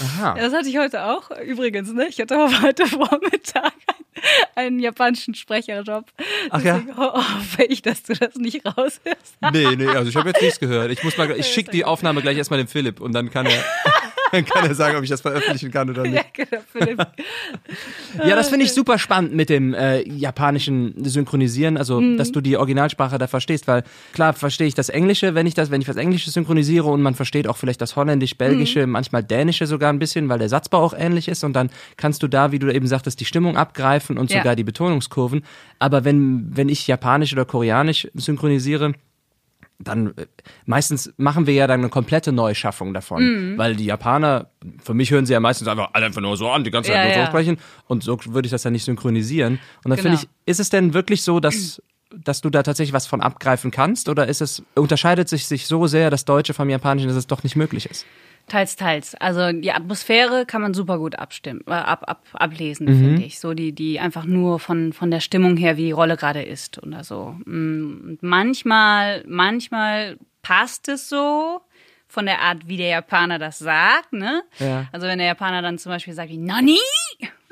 [0.00, 0.36] Aha.
[0.36, 1.30] Ja, das hatte ich heute auch.
[1.44, 2.06] Übrigens, ne?
[2.08, 3.72] Ich hatte auch heute Vormittag
[4.56, 6.06] einen, japanischen Sprecherjob.
[6.50, 6.78] Ach ja?
[6.78, 9.36] Deswegen ho- hoffe ich, dass du das nicht raushörst.
[9.52, 10.90] Nee, nee, also ich habe jetzt nichts gehört.
[10.90, 13.52] Ich muss mal, ich schicke die Aufnahme gleich erstmal dem Philipp und dann kann er,
[14.34, 16.14] dann kann er sagen, ob ich das veröffentlichen kann oder nicht.
[16.14, 16.22] Ja,
[16.84, 17.04] genau.
[18.24, 22.16] Ja, das finde ich super spannend mit dem äh, japanischen Synchronisieren, also Mhm.
[22.16, 25.70] dass du die Originalsprache da verstehst, weil klar verstehe ich das Englische, wenn ich das,
[25.70, 28.92] wenn ich was Englisches synchronisiere und man versteht auch vielleicht das Holländisch, Belgische, Mhm.
[28.92, 32.28] manchmal Dänische sogar ein bisschen, weil der Satzbau auch ähnlich ist und dann kannst du
[32.28, 34.38] da, wie du eben sagtest, die Stimmung abgreifen und Ja.
[34.40, 35.44] sogar die Betonungskurven.
[35.78, 38.92] Aber wenn wenn ich Japanisch oder Koreanisch synchronisiere
[39.78, 40.26] dann äh,
[40.66, 43.22] meistens machen wir ja dann eine komplette Neuschaffung davon,
[43.54, 43.58] Mhm.
[43.58, 44.48] weil die Japaner,
[44.82, 46.98] für mich hören sie ja meistens einfach alle einfach nur so an, die ganze Zeit
[46.98, 47.26] Ja, nur so ja.
[47.26, 47.58] sprechen
[47.88, 49.54] und so würde ich das ja nicht synchronisieren.
[49.84, 50.16] Und dann Genau.
[50.16, 51.82] finde ich, ist es denn wirklich so, dass
[52.16, 55.88] dass du da tatsächlich was von abgreifen kannst oder ist es unterscheidet sich sich so
[55.88, 58.06] sehr das Deutsche vom Japanischen, dass es doch nicht möglich ist?
[58.46, 59.14] Teils, teils.
[59.16, 62.98] Also die Atmosphäre kann man super gut abstimmen, äh, ab, ab, ablesen, Mhm.
[63.04, 63.40] finde ich.
[63.40, 66.82] So die, die einfach nur von, von der Stimmung her, wie die Rolle gerade ist
[66.82, 67.36] oder so.
[67.46, 71.62] Mm, Und manchmal, manchmal passt es so
[72.06, 74.42] von der Art, wie der Japaner das sagt, ne?
[74.58, 74.86] Ja.
[74.92, 76.78] Also wenn der Japaner dann zum Beispiel sagt, wie Nani,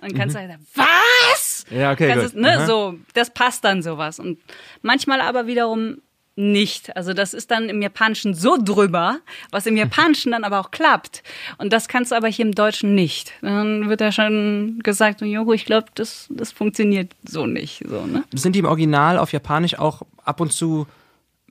[0.00, 1.66] dann kannst du halt sagen, was?
[1.70, 1.78] Mhm.
[1.78, 2.34] Ja, okay, Kannst gut.
[2.34, 2.66] es, ne, Aha.
[2.66, 4.18] so, das passt dann sowas.
[4.20, 4.38] Und
[4.82, 6.02] manchmal aber wiederum
[6.34, 6.96] nicht.
[6.96, 9.18] Also das ist dann im Japanischen so drüber,
[9.50, 11.22] was im Japanischen dann aber auch klappt.
[11.58, 13.32] Und das kannst du aber hier im Deutschen nicht.
[13.42, 17.84] Dann wird ja schon gesagt, Joko, ich glaube, das, das funktioniert so nicht.
[17.88, 18.24] So, ne?
[18.34, 20.86] Sind die im Original auf Japanisch auch ab und zu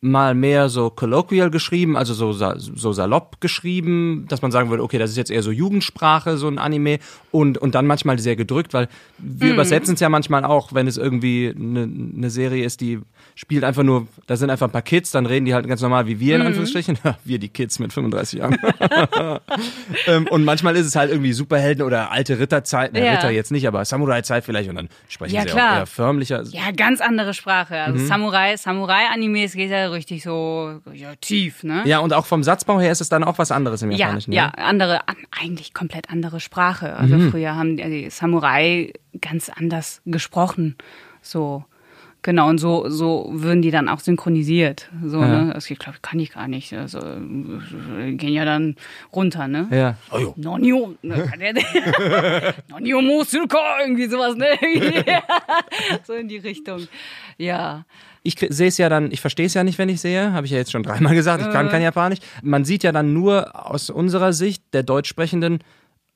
[0.03, 4.97] mal mehr so colloquial geschrieben, also so, so salopp geschrieben, dass man sagen würde, okay,
[4.97, 6.97] das ist jetzt eher so Jugendsprache, so ein Anime
[7.29, 8.87] und, und dann manchmal sehr gedrückt, weil
[9.19, 12.99] wir übersetzen es ja manchmal auch, wenn es irgendwie eine, eine Serie ist, die
[13.35, 16.07] spielt einfach nur, da sind einfach ein paar Kids, dann reden die halt ganz normal
[16.07, 18.57] wie wir in Anführungsstrichen, wir die Kids mit 35 Jahren.
[20.07, 23.11] ähm, und manchmal ist es halt irgendwie Superhelden oder alte Ritterzeit, Ja.
[23.13, 25.73] Ritter jetzt nicht, aber Samurai-Zeit vielleicht und dann sprechen Ja, sie klar.
[25.73, 26.43] auch eher förmlicher.
[26.49, 27.75] Ja, ganz andere Sprache.
[27.81, 28.07] Also Mhm.
[28.07, 31.83] Samurai, Samurai-Animes geht ja richtig so ja, tief, ne?
[31.85, 34.31] Ja, und auch vom Satzbau her ist es dann auch was anderes im Ja, Japanischen.
[34.33, 34.57] ja, ne?
[34.57, 36.95] andere, an- eigentlich komplett andere Sprache.
[36.95, 37.31] Also Mhm.
[37.31, 40.75] früher haben die, die Samurai ganz anders gesprochen.
[41.21, 41.65] So.
[42.23, 44.89] Genau, und so, so würden die dann auch synchronisiert.
[45.03, 45.51] So, ne?
[45.55, 46.71] Das glaube ich, kann ich gar nicht.
[46.73, 48.75] Also, äh, gehen ja dann
[49.11, 49.67] runter, ne?
[49.71, 49.95] Ja.
[50.11, 50.33] Oh, jo.
[50.37, 51.31] Nonio, ne,
[52.69, 54.49] Nonio Mosuka, irgendwie sowas, ne?
[56.03, 56.87] so in die Richtung.
[57.37, 57.85] Ja.
[58.21, 60.51] Ich sehe es ja dann, ich verstehe es ja nicht, wenn ich sehe, habe ich
[60.51, 62.19] ja jetzt schon dreimal gesagt, ich kann kein Japanisch.
[62.43, 65.63] Man sieht ja dann nur aus unserer Sicht der Deutschsprechenden,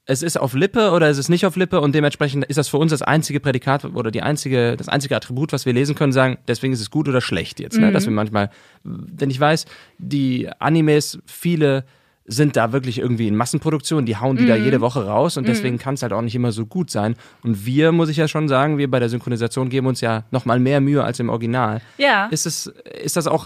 [0.05, 2.77] es ist auf Lippe oder es ist nicht auf Lippe und dementsprechend ist das für
[2.77, 6.37] uns das einzige Prädikat oder die einzige, das einzige Attribut, was wir lesen können, sagen,
[6.47, 7.79] deswegen ist es gut oder schlecht jetzt.
[7.79, 7.91] Ne?
[7.91, 8.51] Dass wir manchmal,
[8.83, 9.65] wenn ich weiß,
[9.97, 11.85] die Animes, viele
[12.27, 15.77] sind da wirklich irgendwie in Massenproduktion, die hauen die da jede Woche raus und deswegen
[15.77, 17.15] kann es halt auch nicht immer so gut sein.
[17.43, 20.59] Und wir, muss ich ja schon sagen, wir bei der Synchronisation geben uns ja nochmal
[20.59, 21.81] mehr Mühe als im Original.
[21.99, 22.25] Ja.
[22.27, 22.65] Ist, es,
[23.03, 23.45] ist das auch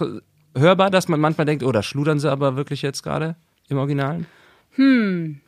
[0.56, 3.36] hörbar, dass man manchmal denkt, oh, da schludern sie aber wirklich jetzt gerade
[3.68, 4.24] im Original?
[4.76, 5.40] Hm.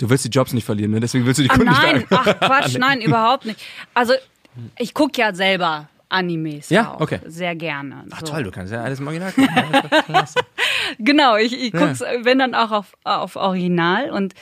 [0.00, 1.00] Du willst die Jobs nicht verlieren, ne?
[1.00, 3.60] deswegen willst du die Ah, Kunden nein, nicht ach Quatsch, nein, überhaupt nicht.
[3.94, 4.14] Also,
[4.78, 7.20] ich gucke ja selber Animes Ja, auch okay.
[7.26, 8.04] sehr gerne.
[8.10, 8.26] Ach so.
[8.26, 9.48] toll, du kannst ja alles im Original gucken.
[10.08, 10.24] Ja.
[10.98, 14.10] Genau, ich, ich guck's, wenn dann auch auf, auf Original.
[14.10, 14.34] Und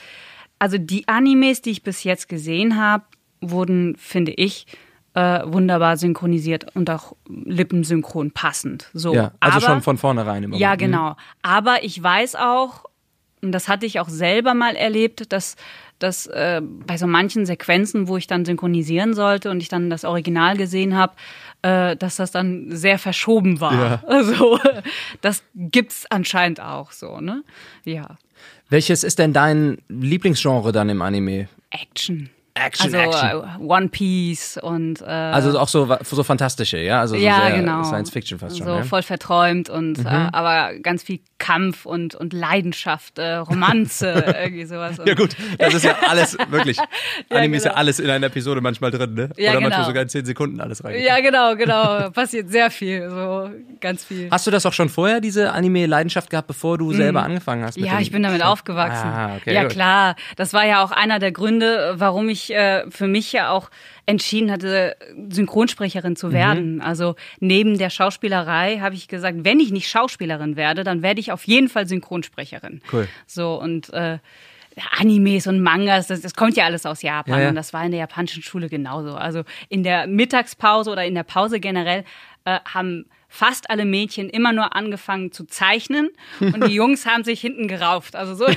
[0.57, 3.03] also die Animes, die ich bis jetzt gesehen habe,
[3.41, 4.65] wurden, finde ich,
[5.13, 8.89] äh, wunderbar synchronisiert und auch lippensynchron passend.
[8.93, 9.13] So.
[9.13, 10.77] ja, also Aber- schon von vornherein im Ja, Original.
[11.11, 11.15] genau.
[11.41, 12.85] Aber ich weiß auch,
[13.41, 15.55] und das hatte ich auch selber mal erlebt, dass,
[15.99, 20.03] dass äh, bei so manchen Sequenzen, wo ich dann synchronisieren sollte und ich dann das
[20.03, 21.13] Original gesehen habe,
[21.61, 23.73] äh, dass das dann sehr verschoben war.
[23.73, 24.03] Ja.
[24.07, 24.59] Also
[25.21, 27.43] das gibt's anscheinend auch so, ne?
[27.85, 28.17] Ja.
[28.69, 31.47] Welches ist denn dein Lieblingsgenre dann im Anime?
[31.69, 32.29] Action.
[32.59, 33.61] Action, also Action.
[33.61, 37.01] äh, One Piece und äh, Also auch so, so fantastische, ja?
[37.01, 37.83] Also so ja, sehr genau.
[37.83, 38.67] Science Fiction fast schon.
[38.67, 38.79] So ja?
[38.79, 38.85] Mhm.
[38.85, 44.11] voll verträumt und äh, aber ganz viel Kampf und, und Leidenschaft, äh, Romanze,
[44.43, 44.97] irgendwie sowas.
[45.05, 46.77] Ja gut, das ist ja alles, wirklich.
[47.29, 47.79] Anime ist ja genau.
[47.79, 49.29] alles in einer Episode manchmal drin, ne?
[49.37, 49.87] Ja, Oder manchmal genau.
[49.87, 51.01] sogar in 10 Sekunden alles rein.
[51.01, 52.09] Ja, genau, genau.
[52.09, 54.29] Passiert sehr viel, so ganz viel.
[54.29, 57.77] Hast du das auch schon vorher, diese Anime-Leidenschaft gehabt, bevor du selber angefangen hast?
[57.77, 57.85] Mhm.
[57.85, 59.07] Ja, ich bin damit aufgewachsen.
[59.07, 59.71] Ah, okay, ja, gut.
[59.71, 60.15] klar.
[60.35, 63.69] Das war ja auch einer der Gründe, warum ich äh, für mich ja auch
[64.05, 64.95] entschieden hatte,
[65.29, 66.15] Synchronsprecherin Mhm.
[66.15, 66.81] zu werden.
[66.81, 71.31] Also neben der Schauspielerei habe ich gesagt, wenn ich nicht Schauspielerin werde, dann werde ich
[71.31, 72.81] auf jeden Fall Synchronsprecherin.
[72.91, 73.07] Cool.
[73.27, 74.17] So und äh,
[74.97, 77.49] Animes und Mangas, das, das kommt ja alles aus Japan Ja, ja.
[77.49, 79.15] und das war in der japanischen Schule genauso.
[79.15, 82.03] Also in der Mittagspause oder in der Pause generell
[82.45, 87.39] äh, haben fast alle Mädchen immer nur angefangen zu zeichnen und die Jungs haben sich
[87.39, 88.15] hinten gerauft.
[88.15, 88.47] Also so,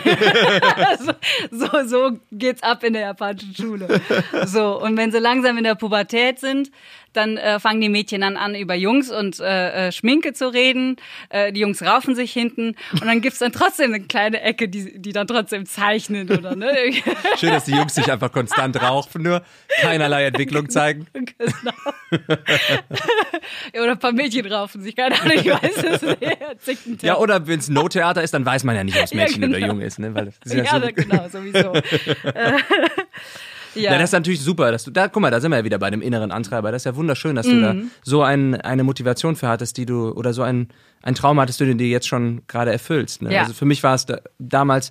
[0.99, 1.13] so,
[1.51, 4.01] so, so geht's ab in der japanischen Schule.
[4.47, 6.71] So und wenn sie langsam in der Pubertät sind,
[7.13, 10.97] dann äh, fangen die Mädchen dann an, über Jungs und äh, äh, Schminke zu reden.
[11.29, 14.99] Äh, die Jungs raufen sich hinten und dann gibt's dann trotzdem eine kleine Ecke, die,
[14.99, 16.73] die dann trotzdem zeichnen oder ne?
[17.39, 19.43] Schön, dass die Jungs sich einfach konstant rauchen, nur
[19.81, 21.07] keinerlei Entwicklung zeigen.
[21.13, 21.73] Genau.
[23.75, 26.03] ja, oder ein paar Mädchen raufen sich, keine Ahnung, ich weiß es
[26.87, 27.03] nicht.
[27.03, 29.45] Ja, oder wenn es No-Theater ist, dann weiß man ja nicht, ob es Ja, Mädchen
[29.45, 29.67] oder genau.
[29.73, 29.99] Junge ist.
[29.99, 30.15] Ne?
[30.15, 31.73] Weil das Ja, ja so, genau, sowieso.
[32.35, 32.59] Äh,
[33.75, 35.79] Ja, das ist natürlich super, dass du da, guck mal, da sind wir ja wieder
[35.79, 36.71] bei dem inneren Antreiber.
[36.73, 37.91] Das ist ja wunderschön, dass du da Mhm.
[38.03, 40.69] so ein, eine Motivation für hattest, die du, oder so ein,
[41.03, 43.23] ein Traum hattest, den du dir jetzt schon gerade erfüllst.
[43.23, 43.33] Ne?
[43.33, 43.41] Ja.
[43.41, 44.91] Also für mich war es da, damals,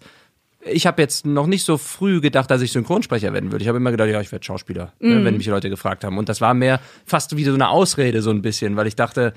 [0.66, 3.62] ich habe jetzt noch nicht so früh gedacht, dass ich Synchronsprecher werden würde.
[3.62, 5.10] Ich habe immer gedacht, ja, ich werde Schauspieler, Mhm.
[5.10, 6.18] ne, wenn mich Leute gefragt haben.
[6.18, 9.34] Und das war mehr fast wie so eine Ausrede, so ein bisschen, weil ich dachte,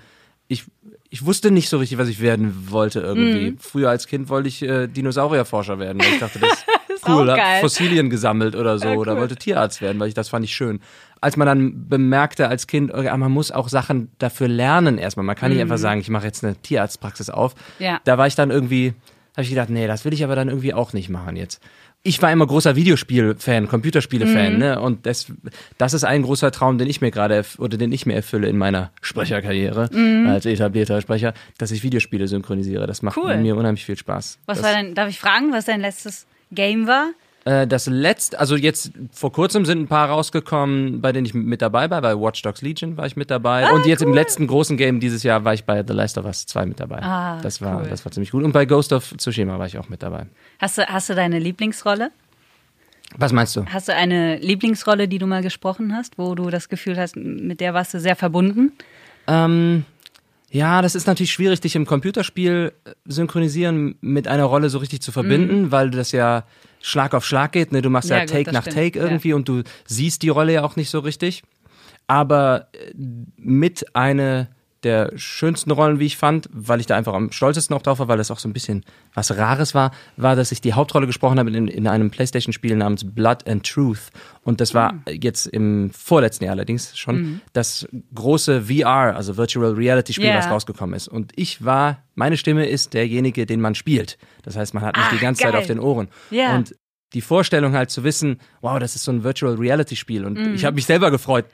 [0.48, 0.64] ich,
[1.10, 3.52] ich wusste nicht so richtig, was ich werden wollte irgendwie.
[3.52, 3.58] Mhm.
[3.58, 6.00] Früher als Kind wollte ich äh, Dinosaurierforscher werden.
[6.02, 6.50] Weil ich dachte, das
[6.96, 7.60] ist cool, hab.
[7.60, 9.20] Fossilien gesammelt oder so Ja, oder cool.
[9.20, 10.80] wollte Tierarzt werden, weil ich das fand ich schön.
[11.20, 15.24] als man dann bemerkte als Kind, okay, man muss auch Sachen dafür lernen erstmal.
[15.24, 15.62] Man kann nicht Mhm.
[15.62, 17.54] einfach sagen, ich mache jetzt eine Tierarztpraxis auf.
[17.78, 18.00] Ja.
[18.04, 18.92] Da war ich dann irgendwie,
[19.34, 21.62] habe ich gedacht, nee, das will ich aber dann irgendwie auch nicht machen jetzt.
[22.06, 24.58] Ich war immer großer Videospiel-Fan, Computerspiele-Fan, Mhm.
[24.58, 24.78] ne?
[24.80, 25.26] Und das,
[25.78, 28.58] das ist ein großer Traum, den ich mir gerade oder den ich mir erfülle in
[28.58, 30.26] meiner Sprecherkarriere Mhm.
[30.28, 32.86] als etablierter Sprecher, dass ich Videospiele synchronisiere.
[32.86, 33.38] Das macht Cool.
[33.38, 34.38] mir unheimlich viel Spaß.
[34.44, 37.06] Was das, war denn, darf ich fragen, was dein letztes Game war?
[37.44, 41.60] Äh, das letzte, also jetzt vor kurzem sind ein paar rausgekommen, bei denen ich mit
[41.60, 42.00] dabei war.
[42.00, 43.70] Bei Watch Dogs Legion war ich mit dabei.
[43.72, 46.46] und jetzt im letzten großen Game dieses Jahr war ich bei The Last of Us
[46.46, 47.02] 2 mit dabei.
[47.02, 47.88] Ah, das war, cool.
[47.88, 48.44] das war ziemlich gut.
[48.44, 50.26] Und bei Ghost of Tsushima war ich auch mit dabei.
[50.58, 52.10] Hast du, hast du deine Lieblingsrolle?
[53.16, 53.64] Was meinst du?
[53.66, 57.60] Hast du eine Lieblingsrolle, die du mal gesprochen hast, wo du das Gefühl hast, mit
[57.60, 58.72] der warst du sehr verbunden?
[59.26, 59.84] Ähm,
[60.50, 65.02] ja, das ist natürlich schwierig, dich im Computerspiel äh, synchronisieren mit einer Rolle so richtig
[65.02, 66.44] zu verbinden, weil das ja
[66.86, 67.72] Schlag auf Schlag geht.
[67.72, 67.80] Ne?
[67.80, 68.18] Du machst ja.
[68.18, 69.04] Ja, gut, Take nach stimmt, Take ja.
[69.06, 71.42] irgendwie und du siehst die Rolle ja auch nicht so richtig.
[72.06, 72.92] Aber äh,
[73.36, 74.48] mit einer
[74.84, 78.08] der schönsten Rollen, wie ich fand, weil ich da einfach am stolzesten auch drauf war,
[78.08, 81.38] weil das auch so ein bisschen was Rares war, war, dass ich die Hauptrolle gesprochen
[81.38, 84.10] habe in, in einem Playstation-Spiel namens Blood and Truth.
[84.42, 90.12] Und das war jetzt im vorletzten Jahr allerdings schon das große VR, also Virtual Reality
[90.12, 90.38] Spiel, Ja.
[90.38, 91.08] was rausgekommen ist.
[91.08, 94.18] Und ich war, meine Stimme ist derjenige, den man spielt.
[94.42, 95.60] Das heißt, man hat mich Ah, die ganze Zeit geil.
[95.60, 96.08] auf den Ohren.
[96.30, 96.54] Ja.
[96.54, 96.74] Und
[97.14, 100.54] die Vorstellung halt zu wissen, wow, das ist so ein Virtual Reality Spiel und Mhm.
[100.54, 101.44] ich habe mich selber gefreut.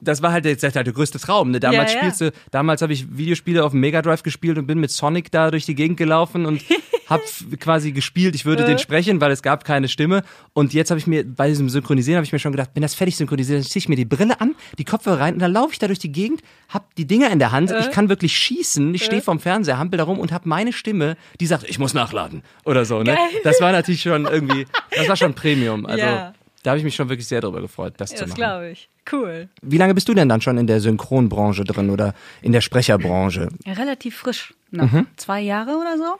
[0.00, 1.50] Das war halt jetzt halt der größte Traum.
[1.50, 1.58] Ne?
[1.60, 2.04] Damals Ja, ja.
[2.04, 5.30] spielst du, damals habe ich Videospiele auf dem Mega Drive gespielt und bin mit Sonic
[5.32, 6.62] da durch die Gegend gelaufen und
[7.08, 7.22] habe
[7.58, 8.66] quasi gespielt, ich würde Äh.
[8.66, 10.22] den sprechen, weil es gab keine Stimme.
[10.52, 12.94] Und jetzt habe ich mir bei diesem Synchronisieren habe ich mir schon gedacht, wenn das
[12.94, 15.72] fertig synchronisiert, dann ziehe ich mir die Brille an, die Kopfhörer rein und dann laufe
[15.72, 17.80] ich da durch die Gegend, habe die Dinger in der Hand, Äh.
[17.80, 21.16] ich kann wirklich schießen, ich stehe vorm Fernseher, hampel da rum und habe meine Stimme,
[21.40, 22.98] die sagt, ich muss nachladen oder so.
[22.98, 23.14] Ne?
[23.14, 23.18] Geil.
[23.42, 25.86] Das war natürlich schon irgendwie, das war schon Premium.
[25.86, 26.34] Also Ja.
[26.62, 28.36] da habe ich mich schon wirklich sehr darüber gefreut, das zu Das machen.
[28.36, 28.88] glaube ich.
[29.10, 29.48] Cool.
[29.62, 33.48] Wie lange bist du denn dann schon in der Synchronbranche drin oder in der Sprecherbranche?
[33.64, 34.90] Ja, relativ frisch noch.
[34.92, 35.06] Mhm.
[35.16, 36.16] Zwei Jahre oder so.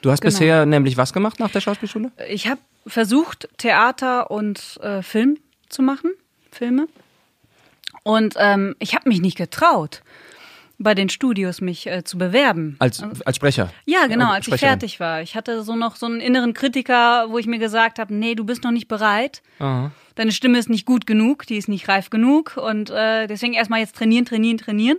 [0.00, 0.32] Du hast Genau.
[0.32, 2.10] bisher nämlich was gemacht nach der Schauspielschule?
[2.28, 6.10] Ich habe versucht, Theater und äh, Film zu machen,
[6.50, 6.88] Filme.
[8.02, 10.02] Und ähm, ich habe mich nicht getraut,
[10.78, 12.74] bei den Studios mich äh, zu bewerben.
[12.80, 13.70] Als, als Sprecher?
[13.84, 15.22] Ja, genau, Äh, als ich fertig war.
[15.22, 18.44] Ich hatte so noch so einen inneren Kritiker, wo ich mir gesagt habe, nee, du
[18.44, 19.42] bist noch nicht bereit.
[19.60, 19.92] Aha.
[20.14, 22.56] Deine Stimme ist nicht gut genug, die ist nicht reif genug.
[22.56, 24.98] Und äh, deswegen erstmal jetzt trainieren, trainieren, trainieren.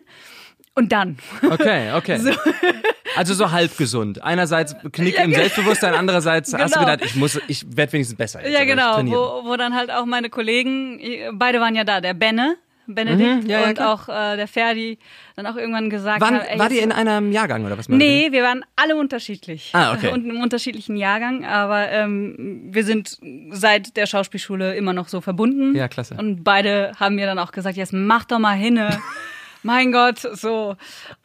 [0.75, 1.17] Und dann.
[1.49, 2.19] Okay, okay.
[3.15, 4.23] Also so halb gesund.
[4.23, 6.91] Einerseits Knick im Selbstbewusstsein, andererseits hast du Genau.
[6.91, 8.41] gedacht, ich muss, ich werde wenigstens besser.
[8.43, 10.99] Jetzt, Ja, genau, wo, wo dann halt auch meine Kollegen,
[11.33, 12.55] beide waren ja da, der Benne,
[12.87, 13.93] Benedikt Mhm, ja, ja, und klar.
[13.93, 14.97] auch äh, der Ferdi,
[15.35, 17.89] dann auch irgendwann gesagt Wann, haben, ey, war die in einem Jahrgang oder was?
[17.89, 19.71] Nee, wir waren alle unterschiedlich.
[19.73, 20.11] Ah, okay.
[20.11, 23.17] Und im unterschiedlichen Jahrgang, aber ähm, wir sind
[23.51, 25.75] seit der Schauspielschule immer noch so verbunden.
[25.75, 26.15] Ja, klasse.
[26.15, 28.99] Und beide haben mir dann auch gesagt, jetzt mach doch mal hinne.
[29.63, 30.75] mein Gott, so.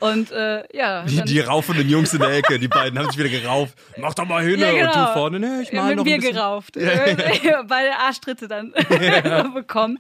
[0.01, 1.03] Und äh, ja.
[1.05, 3.75] Die, die raufenden Jungs in der Ecke, die beiden haben sich wieder gerauft.
[3.99, 5.07] Mach doch mal hin Ja, und genau.
[5.07, 6.35] du vorne, ne, ich Ja, mal noch ein bisschen.
[6.35, 6.75] gerauft.
[7.69, 8.73] Beide Arschtritte dann
[9.55, 9.99] bekommen.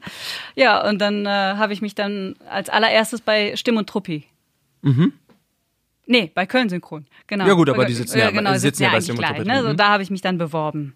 [0.54, 4.24] Ja, und dann äh, habe ich mich dann als allererstes bei Stimm und Truppi.
[6.06, 7.06] Nee, bei Köln Synchron.
[7.26, 7.44] Genau.
[7.44, 7.48] Mhm.
[7.50, 9.48] Ja, gut, aber die sitzen ja- genau, sitzen ja bei eigentlich Stimm und gleich, Truppi
[9.48, 9.54] ne?
[9.54, 9.76] drin, so, mhm.
[9.76, 10.94] Da habe ich mich dann beworben.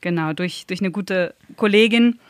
[0.00, 2.20] Genau, durch, durch eine gute Kollegin.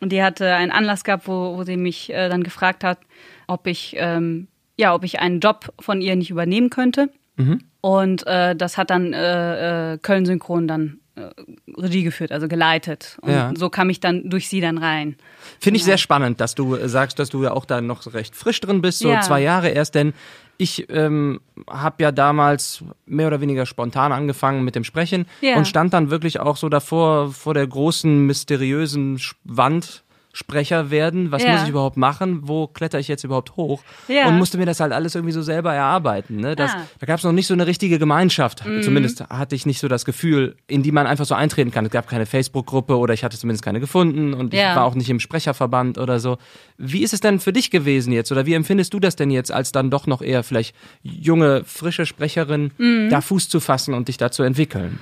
[0.00, 2.98] Und die hatte einen Anlass gehabt, wo, wo sie mich äh, dann gefragt hat,
[3.46, 7.08] ob ich, ähm, ja, ob ich einen Job von ihr nicht übernehmen könnte.
[7.36, 7.60] Mhm.
[7.80, 11.28] Und äh, das hat dann äh, äh, Köln Synchron dann äh,
[11.76, 13.16] Regie geführt, also geleitet.
[13.22, 13.52] Und Ja.
[13.56, 15.16] so kam ich dann durch sie dann rein.
[15.60, 18.34] Finde ich sehr spannend, dass du äh, sagst, dass du ja auch da noch recht
[18.34, 19.20] frisch drin bist, so Ja.
[19.20, 20.14] zwei Jahre erst, denn
[20.58, 25.56] ich ähm, habe ja damals mehr oder weniger spontan angefangen mit dem Sprechen Ja.
[25.56, 30.02] und stand dann wirklich auch so davor, vor der großen, mysteriösen Wand.
[30.36, 31.52] Sprecher werden, was Ja.
[31.52, 34.28] muss ich überhaupt machen, wo kletter ich jetzt überhaupt hoch Ja.
[34.28, 36.36] und musste mir das halt alles irgendwie so selber erarbeiten.
[36.36, 36.54] Ne?
[36.54, 36.78] Das, Ah.
[36.78, 36.82] Mhm.
[37.00, 40.04] Da gab es noch nicht so eine richtige Gemeinschaft, zumindest hatte ich nicht so das
[40.04, 41.86] Gefühl, in die man einfach so eintreten kann.
[41.86, 44.76] Es gab keine Facebook-Gruppe oder ich hatte zumindest keine gefunden und ich Ja.
[44.76, 46.36] war auch nicht im Sprecherverband oder so.
[46.76, 49.50] Wie ist es denn für dich gewesen jetzt oder wie empfindest du das denn jetzt,
[49.50, 53.08] als dann doch noch eher vielleicht junge, frische Sprecherin, Mhm.
[53.08, 54.98] da Fuß zu fassen und dich da zu entwickeln?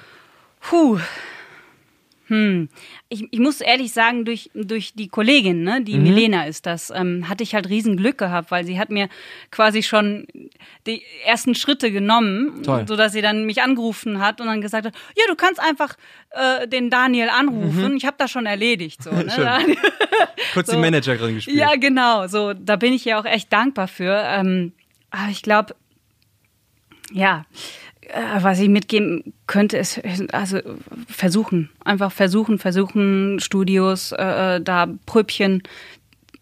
[0.61, 0.99] Puh.
[2.29, 2.71] Hm.
[3.11, 6.03] Ich, ich muss ehrlich sagen, durch, durch die Kollegin, ne, die Mhm.
[6.05, 9.09] Milena ist das, ähm, hatte ich halt riesen Glück gehabt, weil sie hat mir
[9.51, 10.27] quasi schon
[10.87, 12.87] die ersten Schritte genommen, Toll.
[12.89, 15.97] so dass sie dann mich angerufen hat und dann gesagt hat, ja, du kannst einfach
[16.31, 19.03] äh, den Daniel anrufen, ich habe das schon erledigt.
[19.03, 19.25] So, ne?
[19.67, 19.77] Mhm.
[20.55, 20.79] Kurz die So.
[20.81, 21.59] Managerin gespielt.
[21.59, 22.27] Ja, genau.
[22.27, 24.23] So, da bin ich ja auch echt dankbar für.
[24.27, 24.73] Ähm,
[25.11, 25.75] aber ich glaube,
[27.13, 27.45] ja,
[28.41, 30.01] was ich mitgeben könnte, ist
[30.33, 30.61] also
[31.09, 35.63] versuchen, einfach versuchen, versuchen, Studios, äh, da Pröbchen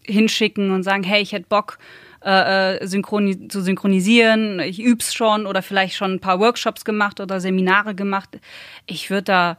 [0.03, 1.79] hinschicken und sagen, hey, ich hätte Bock,
[2.23, 7.19] äh, äh synchroni zu synchronisieren, ich üb's schon oder vielleicht schon ein paar Workshops gemacht
[7.19, 8.39] oder Seminare gemacht.
[8.85, 9.57] Ich würde da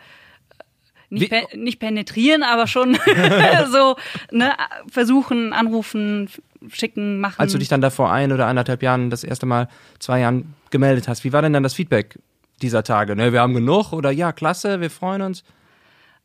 [1.11, 2.99] nicht, pe nicht penetrieren, aber schon
[3.71, 3.97] so
[4.31, 4.53] ne,
[4.91, 6.29] versuchen, anrufen,
[6.73, 7.37] schicken, machen.
[7.39, 10.55] Als du dich dann da vor ein oder anderthalb Jahren das erste Mal, zwei Jahren
[10.75, 12.19] gemeldet hast, wie war denn dann das Feedback
[12.61, 13.15] dieser Tage?
[13.15, 15.45] Ne, wir haben genug oder ja, klasse, wir freuen uns?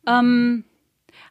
[0.08, 0.64] Ähm,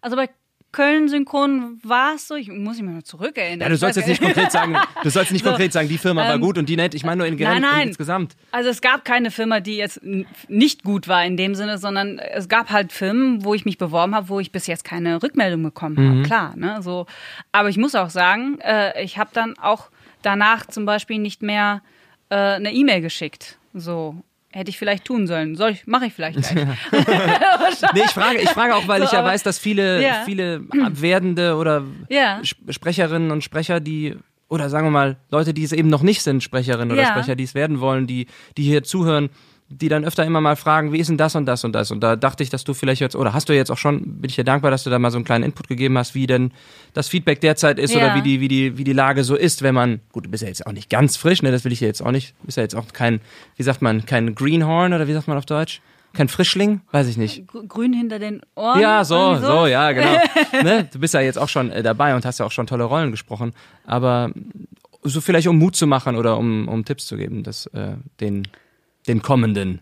[0.02, 0.30] also bei
[0.72, 3.60] Köln Synchron war es so, ich muss mich mal zurückerinnern.
[3.60, 6.22] Ja, du sollst jetzt nicht konkret sagen, du sollst nicht so, konkret sagen, die Firma
[6.22, 6.94] ähm, war gut und die nett.
[6.94, 7.88] Ich meine nur in, nein, nein.
[7.90, 8.38] insgesamt.
[8.52, 10.00] Also es gab keine Firma, die jetzt
[10.48, 14.16] nicht gut war in dem Sinne, sondern es gab halt Firmen, wo ich mich beworben
[14.16, 16.18] habe, wo ich bis jetzt keine Rückmeldung bekommen habe.
[16.20, 16.24] Mhm.
[16.24, 17.06] Klar, ne, so.
[17.52, 19.90] Aber ich muss auch sagen, äh, ich habe dann auch
[20.22, 21.82] danach zum Beispiel nicht mehr
[22.30, 23.58] äh, eine E-Mail geschickt.
[23.74, 24.16] So,
[24.52, 25.56] Hätte ich vielleicht tun sollen.
[25.56, 26.56] Soll ich, mache ich vielleicht gleich.
[27.94, 30.24] nee, ich frage, ich frage auch, weil so, ich ja weiß, dass viele, ja.
[30.26, 32.42] viele werdende oder ja.
[32.44, 34.16] Sprecherinnen und Sprecher, die,
[34.48, 37.10] oder sagen wir mal, Leute, die es eben noch nicht sind, Sprecherinnen oder ja.
[37.10, 38.26] Sprecher, die es werden wollen, die,
[38.58, 39.30] die hier zuhören,
[39.72, 41.92] die dann öfter immer mal fragen, wie ist denn das und das und das?
[41.92, 44.30] Und da dachte ich, dass du vielleicht jetzt, oder hast du jetzt auch schon, bin
[44.30, 46.52] ich dir dankbar, dass du da mal so einen kleinen Input gegeben hast, wie denn
[46.94, 48.00] das Feedback derzeit ist ja.
[48.00, 50.42] oder wie die, wie die, wie die Lage so ist, wenn man, gut, du bist
[50.42, 52.48] ja jetzt auch nicht ganz frisch, ne, das will ich ja jetzt auch nicht, du
[52.48, 53.22] bist ja jetzt auch kein,
[53.58, 55.82] wie sagt man, kein Greenhorn oder wie sagt man auf Deutsch?
[56.14, 56.82] Kein Frischling?
[56.92, 57.46] Weiß ich nicht.
[57.48, 58.80] Grün hinter den Ohren?
[58.80, 60.18] Ja, so, so, so, ja, genau.
[60.64, 60.90] ne?
[60.92, 63.12] Du bist ja jetzt auch schon äh, dabei und hast ja auch schon tolle Rollen
[63.12, 63.54] gesprochen.
[63.86, 64.32] Aber
[65.04, 68.48] so vielleicht um Mut zu machen oder um, um Tipps zu geben, dass äh, den,
[69.08, 69.82] den kommenden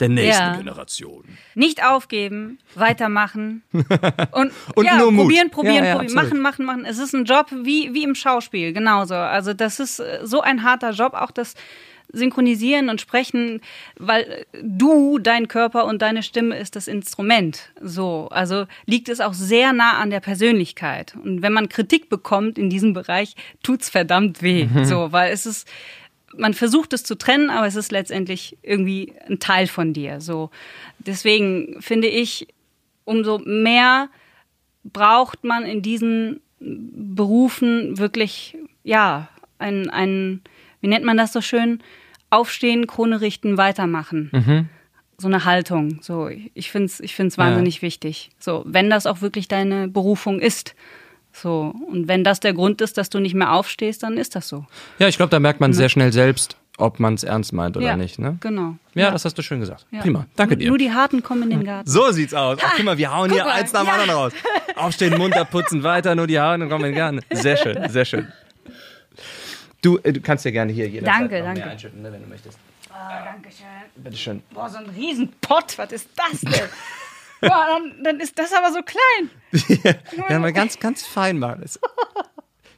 [0.00, 0.56] der nächsten ja.
[0.56, 1.24] Generation.
[1.54, 5.52] Nicht aufgeben, weitermachen und, und ja, nur probieren, Mut.
[5.52, 6.84] probieren, ja, probieren, machen, machen, machen.
[6.84, 9.14] Es ist ein Job wie, wie im Schauspiel, genauso.
[9.14, 11.54] Also das ist äh, so ein harter Job, auch das
[12.10, 13.60] Synchronisieren und Sprechen,
[13.98, 17.70] weil du, dein Körper und deine Stimme ist das Instrument.
[17.82, 21.16] So, also liegt es auch sehr nah an der Persönlichkeit.
[21.22, 24.64] Und wenn man Kritik bekommt in diesem Bereich, tut's verdammt weh.
[24.64, 24.84] Mhm.
[24.88, 25.68] So, weil es ist
[26.36, 30.20] man versucht es zu trennen, aber es ist letztendlich irgendwie ein Teil von dir.
[30.20, 30.50] So,
[30.98, 32.48] deswegen finde ich,
[33.04, 34.08] umso mehr
[34.84, 40.42] braucht man in diesen Berufen wirklich, ja, ein, ein,
[40.80, 41.82] wie nennt man das so schön?
[42.30, 44.30] Aufstehen, Krone richten, weitermachen.
[44.32, 44.68] Mhm.
[45.16, 45.98] So eine Haltung.
[46.02, 47.82] So, ich finde es ich find's wahnsinnig ja.
[47.82, 48.30] wichtig.
[48.38, 50.74] So, wenn das auch wirklich deine Berufung ist.
[51.42, 54.48] So, und wenn das der Grund ist, dass du nicht mehr aufstehst, dann ist das
[54.48, 54.64] so.
[54.98, 57.86] Ja, ich glaube, da merkt man sehr schnell selbst, ob man es ernst meint oder
[57.86, 58.18] ja, nicht.
[58.18, 58.38] Ne?
[58.40, 58.76] Genau.
[58.94, 59.86] Ja, ja, das hast du schön gesagt.
[59.90, 60.00] Ja.
[60.00, 60.26] Prima.
[60.36, 60.68] Danke dir.
[60.68, 61.88] Nur die Harten kommen in den Garten.
[61.88, 62.58] So sieht's aus.
[62.62, 64.32] Ach, guck mal, wir hauen hier mal, eins nach dem anderen raus.
[64.76, 67.20] Aufstehen, munter putzen, weiter, nur die Harten kommen in den Garten.
[67.30, 68.26] Sehr schön, sehr schön.
[69.82, 71.60] Du, äh, du kannst dir gerne hier jederzeit danke, danke.
[71.60, 72.58] mehr einschütten, ne, wenn du möchtest.
[72.90, 74.02] Oh, danke schön.
[74.02, 74.42] Bitteschön.
[74.52, 76.52] Boah, so ein Riesenpott, was ist das denn?
[77.40, 79.30] Boah, dann, dann, ist das aber so klein.
[79.84, 79.94] ja,
[80.28, 81.64] ja, mal ganz, ganz fein machen.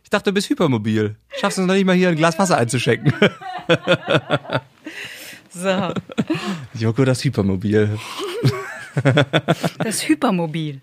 [0.02, 1.16] Ich dachte, du bist hypermobil.
[1.38, 3.12] Schaffst du es noch nicht mal hier ein Glas Wasser einzuschenken?
[5.50, 5.94] so.
[6.74, 7.98] Joko, das Hypermobil.
[9.78, 10.80] das Hypermobil.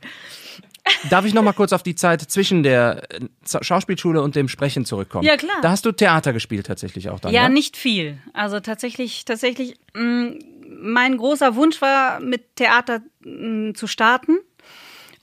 [1.09, 3.19] Darf ich noch mal kurz auf die Zeit zwischen der äh,
[3.61, 5.25] Schauspielschule und dem Sprechen zurückkommen?
[5.25, 5.57] Ja, klar.
[5.61, 7.55] Da hast du Theater gespielt tatsächlich auch dann, Ja, ne?
[7.55, 8.17] nicht viel.
[8.33, 14.37] Also tatsächlich, tatsächlich, mh, mm, mein großer Wunsch war, mit Theater mh, mm, zu starten.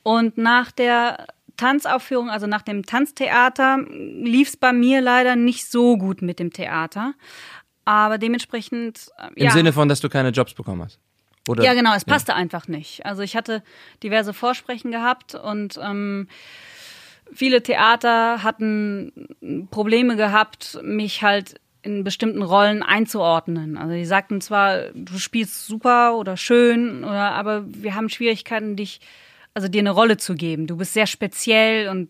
[0.02, 1.26] Und nach der
[1.56, 6.52] Tanzaufführung, also nach dem Tanztheater, lief es bei mir leider nicht so gut mit dem
[6.52, 7.14] Theater.
[7.84, 9.10] Aber dementsprechend.
[9.18, 9.50] Äh, Im ja.
[9.50, 10.98] Sinne von, dass du keine Jobs bekommen hast.
[11.48, 11.62] Oder?
[11.62, 12.36] Ja, genau, es passte ja.
[12.36, 13.04] einfach nicht.
[13.04, 13.62] Also ich hatte
[14.02, 16.28] diverse Vorsprechen gehabt und ähm,
[17.32, 23.76] viele Theater hatten Probleme gehabt, mich halt in bestimmten Rollen einzuordnen.
[23.76, 29.00] Also die sagten zwar, du spielst super oder schön, oder, aber wir haben Schwierigkeiten, dich,
[29.52, 30.66] also dir eine Rolle zu geben.
[30.66, 32.08] Du bist sehr speziell und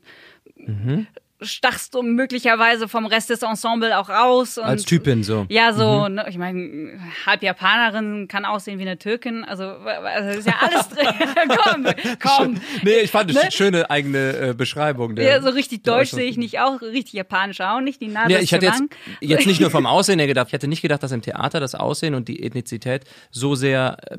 [0.56, 1.06] mhm
[1.44, 4.58] stachst du möglicherweise vom Rest des Ensembles auch raus.
[4.58, 5.46] Und, Als Typin so.
[5.48, 6.14] Ja, so, mhm.
[6.16, 10.88] ne, ich meine, halb Japanerin kann aussehen wie eine Türkin, also, also ist ja alles
[10.88, 11.06] drin.
[11.64, 11.86] komm,
[12.20, 12.60] komm.
[12.82, 13.42] Nee, ich fand das ne?
[13.42, 15.16] eine schöne eigene äh, Beschreibung.
[15.16, 18.32] Der, ja, so richtig deutsch sehe ich nicht auch, richtig japanisch auch nicht, die Nase
[18.32, 18.82] ja, ich hatte jetzt,
[19.20, 21.74] jetzt nicht nur vom Aussehen her gedacht, ich hätte nicht gedacht, dass im Theater das
[21.74, 24.18] Aussehen und die Ethnizität so sehr äh,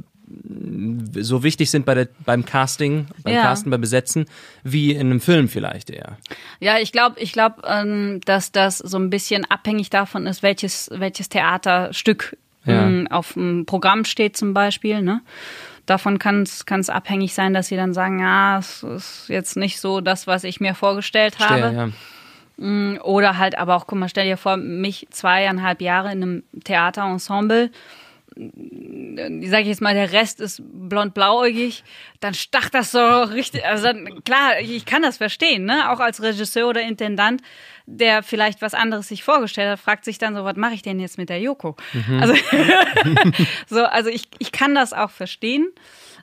[1.14, 3.42] so wichtig sind bei der, beim Casting, beim ja.
[3.44, 4.26] Casten, beim Besetzen,
[4.64, 6.18] wie in einem Film vielleicht eher.
[6.60, 10.90] Ja, ich glaube, ich glaube, ähm, dass das so ein bisschen abhängig davon ist, welches,
[10.92, 12.86] welches Theaterstück ja.
[12.86, 15.02] ähm, auf dem Programm steht zum Beispiel.
[15.02, 15.22] Ne?
[15.86, 20.02] Davon kann es abhängig sein, dass sie dann sagen, ja, es ist jetzt nicht so
[20.02, 21.60] das, was ich mir vorgestellt habe.
[21.60, 21.90] Stell, ja.
[22.58, 26.44] Mm, oder halt aber auch, guck mal, stell dir vor, mich zweieinhalb Jahre in einem
[26.64, 27.70] Theaterensemble
[28.36, 31.84] sage ich jetzt mal, der Rest ist blond-blauäugig,
[32.20, 33.66] dann stacht das so richtig.
[33.66, 35.92] Also dann, klar, ich kann das verstehen, ne?
[35.92, 37.42] Auch als Regisseur oder Intendant,
[37.86, 41.00] der vielleicht was anderes sich vorgestellt hat, fragt sich dann so, was mache ich denn
[41.00, 41.76] jetzt mit der Yoko?
[41.94, 42.20] Mhm.
[42.22, 42.34] Also,
[43.68, 45.70] so, also ich, ich kann das auch verstehen.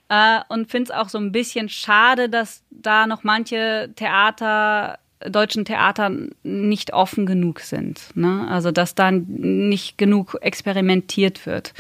[0.08, 4.98] Äh, und finde es auch so ein bisschen schade, dass da noch manche Theater
[5.31, 6.11] deutschen Theater
[6.43, 8.01] nicht offen genug sind.
[8.14, 8.47] Ne?
[8.49, 11.75] Also dass da nicht genug experimentiert wird.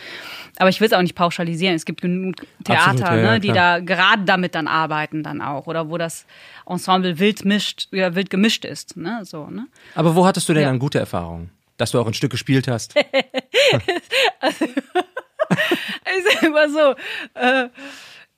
[0.58, 1.74] Aber ich will es auch nicht pauschalisieren.
[1.74, 5.66] Es gibt genug Theater, Absolut, ja, ne, die da gerade damit dann arbeiten dann auch.
[5.66, 6.26] Oder wo das
[6.66, 8.96] Ensemble wild mischt, ja, wild gemischt ist.
[8.96, 9.20] Ne?
[9.24, 9.66] So, ne?
[9.94, 10.68] Aber wo hattest du denn ja.
[10.68, 11.50] dann gute Erfahrungen?
[11.76, 12.94] Dass du auch ein Stück gespielt hast?
[14.40, 16.94] also, ich sag mal so,
[17.34, 17.68] äh,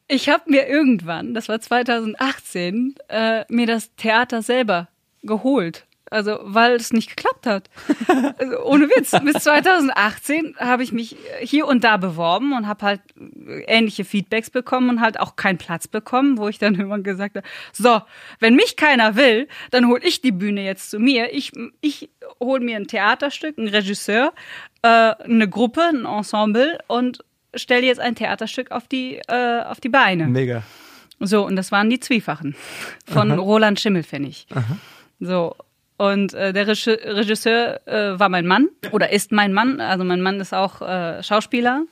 [0.07, 4.89] ich habe mir irgendwann, das war 2018, äh, mir das Theater selber
[5.25, 5.87] geholt.
[6.11, 7.71] Also, weil es nicht geklappt hat.
[8.39, 9.13] Also, ohne Witz.
[9.25, 13.01] Bis 2018 habe ich mich hier und da beworben und habe halt
[13.67, 17.47] ähnliche Feedbacks bekommen und halt auch keinen Platz bekommen, wo ich dann irgendwann gesagt habe,
[17.73, 18.01] so,
[18.39, 21.33] wenn mich keiner will, dann hole ich die Bühne jetzt zu mir.
[21.33, 22.11] Ich, ich
[22.41, 24.33] hole mir ein Theaterstück, einen Regisseur,
[24.83, 29.89] äh, eine Gruppe, ein Ensemble und stelle jetzt ein Theaterstück auf die, äh, auf die
[29.89, 30.27] Beine.
[30.27, 30.63] Mega.
[31.21, 32.55] So, und das waren die Zwiefachen
[33.07, 33.41] von Aha.
[33.41, 34.47] Roland Schimmelfennig.
[34.55, 34.77] Aha.
[35.25, 35.57] So.
[35.97, 39.81] Und äh, der Regisseur äh, war mein Mann oder ist mein Mann.
[39.81, 41.85] Also mein Mann ist auch äh, Schauspieler.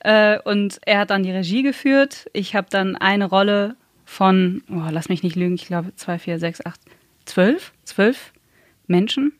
[0.00, 2.26] Äh, und er hat dann die Regie geführt.
[2.32, 3.76] Ich habe dann eine Rolle
[4.06, 6.80] von, oh, lass mich nicht lügen, ich glaube zwei, vier, sechs, acht,
[7.26, 8.32] zwölf, zwölf
[8.86, 9.32] Menschen.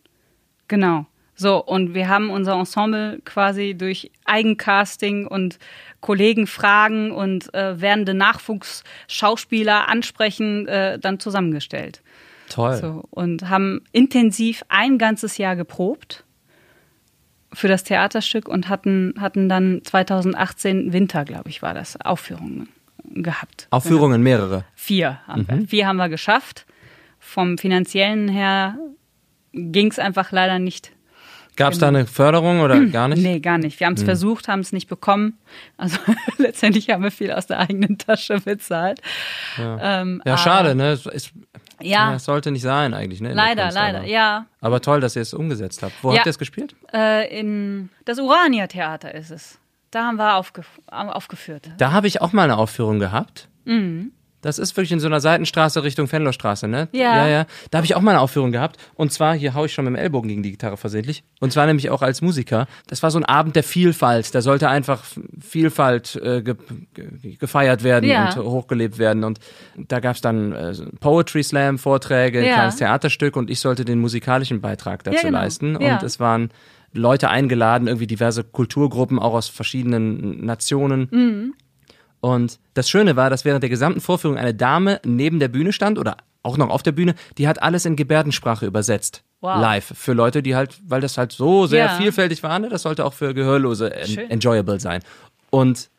[0.68, 1.06] Genau.
[1.34, 5.58] So, und wir haben unser Ensemble quasi durch Eigencasting und
[6.00, 12.02] Kollegen fragen und äh, werdende Nachwuchsschauspieler ansprechen, äh, dann zusammengestellt.
[12.51, 12.76] Toll.
[12.76, 16.24] So, und haben intensiv ein ganzes Jahr geprobt
[17.53, 22.68] für das Theaterstück und hatten, hatten dann 2018 Winter, glaube ich, war das, Aufführungen
[23.05, 23.66] gehabt.
[23.70, 24.36] Aufführungen genau.
[24.36, 24.64] mehrere?
[24.74, 25.61] Vier haben mhm.
[25.61, 25.68] wir.
[25.68, 26.66] Vier haben wir geschafft.
[27.18, 28.76] Vom finanziellen her
[29.53, 30.92] ging es einfach leider nicht.
[31.57, 33.22] Gab es da eine Förderung oder gar nicht?
[33.22, 33.80] Nee, gar nicht.
[33.80, 34.07] Wir haben es mhm.
[34.07, 35.38] versucht, haben es nicht bekommen.
[35.76, 35.98] Also
[36.38, 39.01] letztendlich haben wir viel aus der eigenen Tasche bezahlt.
[39.59, 40.92] Ja, ähm, ja schade, ne?
[40.92, 41.32] Ist,
[41.82, 42.12] ja.
[42.12, 43.32] Das sollte nicht sein eigentlich, ne?
[43.32, 44.06] Leider, leider, aber.
[44.06, 44.46] ja.
[44.60, 45.94] Aber toll, dass ihr es umgesetzt habt.
[46.02, 46.18] Wo ja.
[46.18, 46.74] habt ihr es gespielt?
[46.92, 49.58] Äh, in das Urania Theater ist es.
[49.90, 51.70] Da haben wir aufgef aufgeführt.
[51.78, 53.48] Da habe ich auch mal eine Aufführung gehabt.
[53.64, 54.12] Mhm.
[54.41, 56.88] Das ist wirklich in so einer Seitenstraße Richtung Fenlostraße, ne?
[56.93, 57.16] Ja.
[57.16, 57.47] Ja, ja.
[57.70, 58.78] Da habe ich auch mal eine Aufführung gehabt.
[58.95, 61.24] Und zwar, hier haue ich schon mit dem Ellbogen gegen die Gitarre versehentlich.
[61.41, 62.66] Und zwar nämlich auch als Musiker.
[62.86, 64.34] Das war so ein Abend der Vielfalt.
[64.34, 65.05] Da sollte einfach
[65.41, 66.55] Vielfalt äh, ge
[66.95, 68.32] ge gefeiert werden ja.
[68.32, 69.24] und hochgelebt werden.
[69.24, 69.41] Und
[69.76, 72.55] da gab's dann äh, Poetry Slam Vorträge, ja.
[72.55, 75.38] kleines Theaterstück und ich sollte den musikalischen Beitrag dazu ja, genau.
[75.38, 75.76] leisten.
[75.76, 76.51] Und es waren
[76.93, 81.09] Leute eingeladen, irgendwie diverse Kulturgruppen, auch aus verschiedenen Nationen.
[81.11, 81.55] Mhm.
[82.20, 85.98] Und das Schöne war, dass während der gesamten Vorführung eine Dame neben der Bühne stand
[85.98, 89.22] oder auch noch auf der Bühne, die hat alles in Gebärdensprache übersetzt.
[89.40, 89.60] Wow.
[89.60, 89.92] Live.
[89.94, 91.96] Für Leute, die halt, weil das halt so sehr ja.
[91.96, 95.02] vielfältig war, ne, das sollte auch für Gehörlose en enjoyable sein.
[95.48, 95.90] Und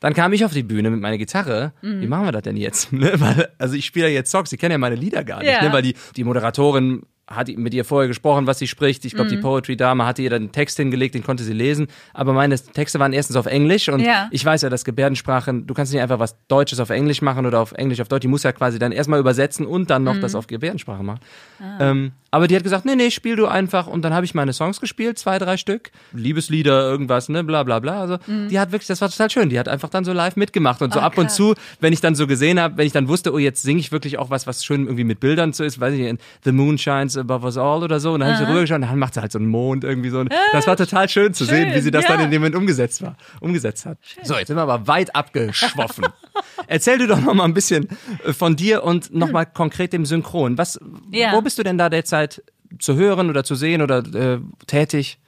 [0.00, 1.72] dann kam ich auf die Bühne mit meiner Gitarre.
[1.82, 2.00] Mhm.
[2.00, 2.92] Wie machen wir das denn jetzt?
[2.98, 5.50] Ne, weil, also ich spiele ja jetzt Songs, sie kennen ja meine Lieder gar nicht,
[5.50, 5.62] ja.
[5.62, 5.72] ne?
[5.72, 9.04] weil die, die Moderatorin hat mit ihr vorher gesprochen, was sie spricht.
[9.04, 9.36] Ich glaube, mhm.
[9.36, 11.88] die Poetry-Dame hatte ihr dann einen Text hingelegt, den konnte sie lesen.
[12.14, 14.28] Aber meine Texte waren erstens auf Englisch und ja.
[14.30, 17.60] ich weiß ja, dass Gebärdensprachen, du kannst nicht einfach was Deutsches auf Englisch machen oder
[17.60, 18.22] auf Englisch auf Deutsch.
[18.22, 20.20] Die muss ja quasi dann erstmal übersetzen und dann noch mhm.
[20.22, 21.20] das auf Gebärdensprache machen.
[21.60, 21.90] Ah.
[21.90, 23.86] Ähm, aber die hat gesagt, nee, nee, spiel du einfach.
[23.86, 25.90] Und dann habe ich meine Songs gespielt, zwei, drei Stück.
[26.12, 28.00] Liebeslieder, irgendwas, ne, bla bla bla.
[28.00, 28.48] Also mhm.
[28.48, 29.48] die hat wirklich, das war total schön.
[29.48, 30.82] Die hat einfach dann so live mitgemacht.
[30.82, 31.22] Und so oh, ab krass.
[31.22, 33.80] und zu, wenn ich dann so gesehen habe, wenn ich dann wusste, oh, jetzt singe
[33.80, 36.52] ich wirklich auch was, was schön irgendwie mit Bildern so ist, weiß ich nicht, The
[36.52, 38.12] Moon Shines Above Us All oder so.
[38.12, 40.10] Und dann habe ich so rübergeschaut und dann macht sie halt so einen Mond irgendwie
[40.10, 40.22] so.
[40.52, 42.10] Das war total schön zu schön, sehen, wie sie das ja.
[42.10, 43.96] dann in dem Moment umgesetzt war, umgesetzt hat.
[44.02, 44.24] Schön.
[44.24, 46.06] So, jetzt sind wir aber weit abgeschwoffen.
[46.68, 47.88] Erzähl du doch noch mal ein bisschen
[48.24, 50.58] äh, von dir und noch mal konkret dem Synchron.
[50.58, 50.78] Was,
[51.10, 51.32] ja.
[51.32, 52.42] wo bist du denn da derzeit
[52.78, 55.18] zu hören oder zu sehen oder äh, tätig?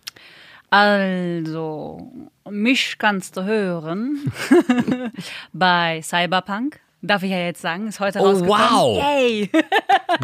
[0.69, 2.13] Also,
[2.49, 4.33] mich kannst du hören
[5.53, 6.79] bei Cyberpunk.
[7.03, 8.71] Darf ich ja jetzt sagen, ist heute oh, rausgekommen.
[8.71, 9.03] wow.
[9.03, 9.51] Yay.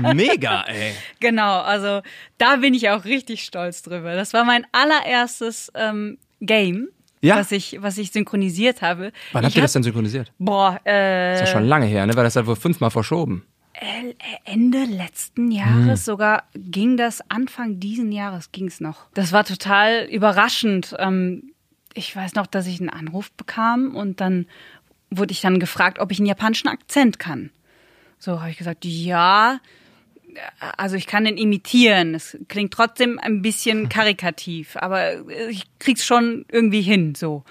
[0.14, 0.93] Mega, ey.
[1.21, 2.03] Genau, also
[2.37, 4.14] da bin ich auch richtig stolz drüber.
[4.14, 6.89] Das war mein allererstes ähm, Game,
[7.21, 7.37] ja?
[7.37, 9.12] was, ich, was ich synchronisiert habe.
[9.33, 10.33] Wann habt ihr das denn synchronisiert?
[10.39, 11.33] Boah, äh.
[11.33, 12.14] Das ist ja schon lange her, ne?
[12.14, 13.45] Weil das hat wohl fünfmal verschoben.
[14.45, 16.05] Ende letzten Jahres, hm.
[16.05, 19.07] sogar ging das Anfang diesen Jahres ging es noch.
[19.12, 20.95] Das war total überraschend.
[20.99, 21.53] Ähm,
[21.93, 24.47] ich weiß noch, dass ich einen Anruf bekam und dann
[25.11, 27.51] wurde ich dann gefragt, ob ich einen japanischen Akzent kann.
[28.19, 29.61] So habe ich gesagt, ja,
[30.76, 32.14] also ich kann den imitieren.
[32.14, 37.45] Es klingt trotzdem ein bisschen karikativ, aber ich krieg's schon irgendwie hin, so.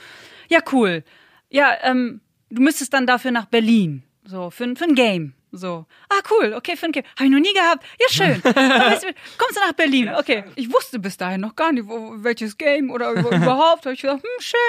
[0.50, 1.04] Ja, cool.
[1.50, 5.34] Ja, ähm, du müsstest dann dafür nach Berlin, so, für, für ein Game.
[5.52, 7.04] So, ah cool, okay, für ein Game.
[7.16, 7.84] Habe ich noch nie gehabt.
[8.00, 8.42] Ja, schön.
[9.38, 10.12] Kommst du nach Berlin?
[10.18, 13.86] Okay, ich wusste bis dahin noch gar nicht, wo, welches Game oder überhaupt.
[13.86, 14.60] Habe ich gedacht, hm, schön,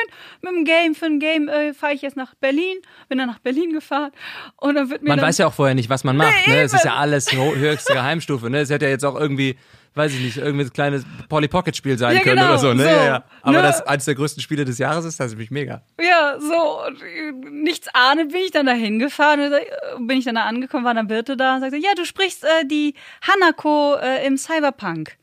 [0.43, 2.79] mit dem Game, für ein Game äh, fahre ich jetzt nach Berlin.
[3.09, 4.12] Bin dann nach Berlin gefahren
[4.57, 6.35] und dann wird mir Man dann, weiß ja auch vorher nicht, was man macht.
[6.47, 6.62] Nee, ne?
[6.62, 8.49] Es ist ja alles höchste Geheimstufe.
[8.49, 8.61] Ne?
[8.61, 9.59] Es hätte ja jetzt auch irgendwie,
[9.97, 12.74] weiß ich nicht, irgendwie ein kleines Polly Pocket Spiel sein Ja, können genau, oder so.
[12.74, 12.82] Ne?
[12.84, 12.88] so.
[12.88, 13.24] Ja, ja.
[13.42, 13.62] Aber Ne?
[13.62, 15.82] das eines der größten Spiele des Jahres ist, das ist nämlich mega.
[16.01, 19.61] Ja, so, und, äh, nichts ahnend bin ich dann da hingefahren, äh,
[20.01, 22.66] bin ich dann da angekommen, war dann Birte da und sagte, ja, du sprichst äh,
[22.66, 25.16] die Hanako äh, im Cyberpunk.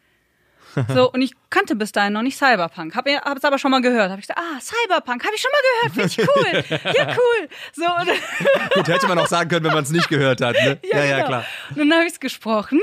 [0.91, 2.95] So, und ich kannte bis dahin noch nicht Cyberpunk.
[2.95, 4.09] Hab, hab's aber schon mal gehört.
[4.09, 5.61] Hab ich gesagt, ah, Cyberpunk, hab ich schon mal
[6.01, 6.93] gehört, finde ich cool.
[6.97, 7.49] Ja, cool.
[7.74, 10.55] So, und, Gut, hätte man auch sagen können, wenn man es nicht gehört hat.
[10.55, 10.80] Ne?
[10.91, 11.28] Ja, ja, genau.
[11.28, 11.45] klar.
[11.76, 12.80] Und dann habe ich es gesprochen,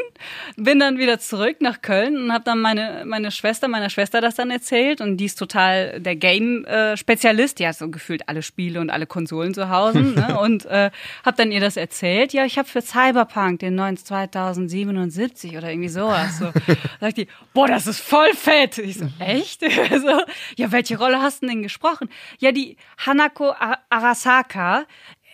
[0.56, 4.34] bin dann wieder zurück nach Köln und habe dann meine, meine Schwester, meiner Schwester das
[4.34, 8.90] dann erzählt und die ist total der Game-Spezialist, die hat so gefühlt alle Spiele und
[8.90, 10.38] alle Konsolen zu Hause ne?
[10.40, 10.90] und äh,
[11.24, 12.32] habe dann ihr das erzählt.
[12.32, 16.38] Ja, ich habe für Cyberpunk den neuen 2077 oder irgendwie sowas.
[16.38, 16.50] So.
[17.00, 18.78] Sagt die, boah, das ist voll fett.
[18.78, 19.60] Ich so, echt?
[20.00, 20.22] so,
[20.56, 22.08] ja, welche Rolle hast du denn gesprochen?
[22.38, 23.52] Ja, die Hanako
[23.88, 24.86] Arasaka,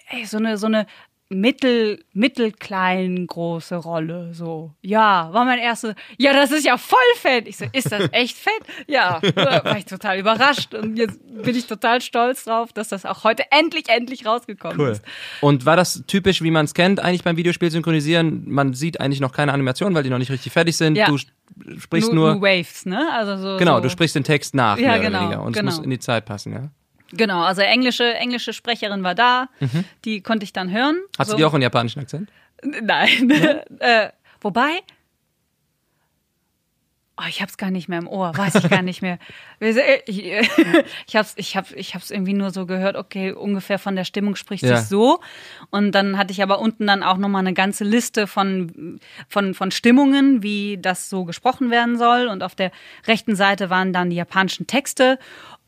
[0.08, 0.86] ey, so eine, so eine
[1.28, 4.72] mittel, mittelklein große Rolle, so.
[4.80, 7.48] Ja, war mein erster, ja, das ist ja voll fett.
[7.48, 8.52] Ich so, ist das echt fett?
[8.86, 13.24] Ja, war ich total überrascht und jetzt bin ich total stolz drauf, dass das auch
[13.24, 14.90] heute endlich, endlich rausgekommen Cool.
[14.90, 15.02] ist.
[15.40, 18.44] Und war das typisch, wie man es kennt, eigentlich beim Videospiel synchronisieren?
[18.48, 20.96] Man sieht eigentlich noch keine Animation, weil die noch nicht richtig fertig sind.
[20.96, 21.06] Ja.
[21.06, 21.32] Du sp-
[21.78, 23.08] sprichst nur, Waves, ne?
[23.12, 23.82] Also so, genau, so.
[23.82, 25.42] du sprichst den Text nach, Ja, mehr genau, oder weniger.
[25.42, 25.70] Und genau.
[25.70, 26.70] es muss in die Zeit passen, ja.
[27.12, 29.48] Genau, also englische, englische Sprecherin war da,
[30.04, 30.96] die konnte ich dann hören.
[31.18, 31.34] Hast so.
[31.34, 32.30] du die auch einen japanischen Akzent?
[32.62, 33.30] Nein.
[33.80, 34.80] äh, wobei.
[37.18, 39.18] Oh, ich hab's gar nicht mehr im Ohr, weiß ich gar nicht mehr.
[39.58, 40.22] Ich,
[41.06, 44.36] ich hab's, ich hab, ich hab's irgendwie nur so gehört, okay, ungefähr von der Stimmung
[44.36, 44.76] spricht Ja.
[44.76, 45.20] sich so.
[45.70, 49.00] Und dann hatte ich aber unten dann auch nochmal eine ganze Liste von,
[49.30, 52.26] von, von Stimmungen, wie das so gesprochen werden soll.
[52.26, 52.70] Und auf der
[53.06, 55.18] rechten Seite waren dann die japanischen Texte.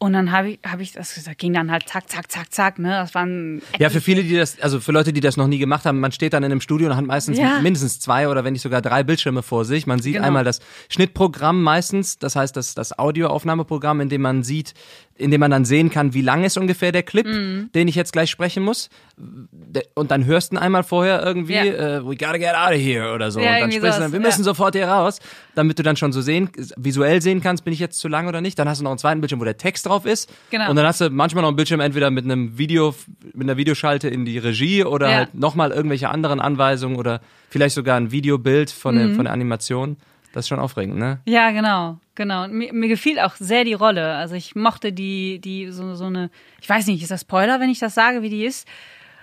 [0.00, 2.78] Und dann habe ich, habe ich, das, das ging dann halt zack, zack, zack, zack,
[2.78, 2.90] ne?
[2.90, 5.84] Das waren Ja, für viele, die das, also für Leute, die das noch nie gemacht
[5.86, 7.60] haben, man steht dann in einem Studio und hat meistens Ja.
[7.60, 9.88] mindestens zwei oder wenn nicht sogar drei Bildschirme vor sich.
[9.88, 10.26] Man sieht Genau.
[10.28, 14.74] einmal das Schnittprogramm meistens, das heißt das, das Audioaufnahmeprogramm, in dem man sieht,
[15.18, 17.70] in dem man dann sehen kann, wie lang ist ungefähr der Clip, Mhm.
[17.74, 18.88] den ich jetzt gleich sprechen muss.
[19.94, 21.64] Und dann hörst du ihn einmal vorher irgendwie, Ja.
[21.64, 23.40] äh, we gotta get out of here oder so.
[23.40, 24.26] Ja, und dann sprichst du dann, wir ja.
[24.26, 25.18] müssen sofort hier raus,
[25.54, 28.40] damit du dann schon so sehen, visuell sehen kannst, bin ich jetzt zu lang oder
[28.40, 28.58] nicht.
[28.58, 30.30] Dann hast du noch einen zweiten Bildschirm, wo der Text drauf ist.
[30.50, 30.70] Genau.
[30.70, 32.94] Und dann hast du manchmal noch einen Bildschirm entweder mit einem Video,
[33.34, 35.16] mit einer Videoschalte in die Regie oder Ja.
[35.18, 38.98] halt nochmal irgendwelche anderen Anweisungen oder vielleicht sogar ein Videobild von, Mhm.
[38.98, 39.96] der, von der Animation.
[40.32, 41.20] Das ist schon aufregend, ne?
[41.24, 42.44] Ja, genau, genau.
[42.44, 44.14] Und Mir, mir gefiel auch sehr die Rolle.
[44.16, 46.28] Also ich mochte die, die so, so eine,
[46.60, 48.68] ich weiß nicht, ist das Spoiler, wenn ich das sage, wie die ist?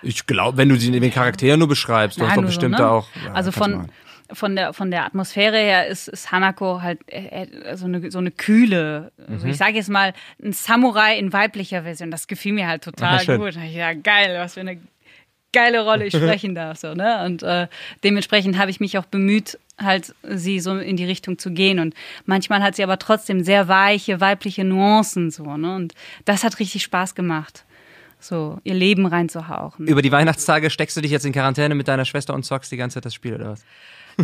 [0.01, 2.83] Ich glaube, wenn du sie den Charakter nur beschreibst, du hast Nein, doch bestimmt so,
[2.83, 2.89] ne?
[2.89, 3.07] auch.
[3.25, 3.87] ja, also von,
[4.33, 8.19] von der von der Atmosphäre her ist, ist Hanako halt äh, äh, so eine so
[8.19, 9.51] eine kühle, also Mhm.
[9.51, 12.11] ich sage jetzt mal ein Samurai in weiblicher Version.
[12.11, 13.55] Das gefiel mir halt total Ja, gut.
[13.71, 14.79] Ja, geil, was für eine
[15.53, 17.23] geile Rolle ich sprechen darf so, ne?
[17.25, 17.67] Und äh,
[18.03, 21.93] dementsprechend habe ich mich auch bemüht, halt sie so in die Richtung zu gehen und
[22.25, 25.75] manchmal hat sie aber trotzdem sehr weiche weibliche Nuancen so, ne?
[25.75, 25.93] Und
[26.25, 27.65] das hat richtig Spaß gemacht.
[28.19, 29.87] So, ihr Leben reinzuhauchen.
[29.87, 32.77] Über die Weihnachtstage steckst du dich jetzt in Quarantäne mit deiner Schwester und zockst die
[32.77, 33.65] ganze Zeit das Spiel, oder was?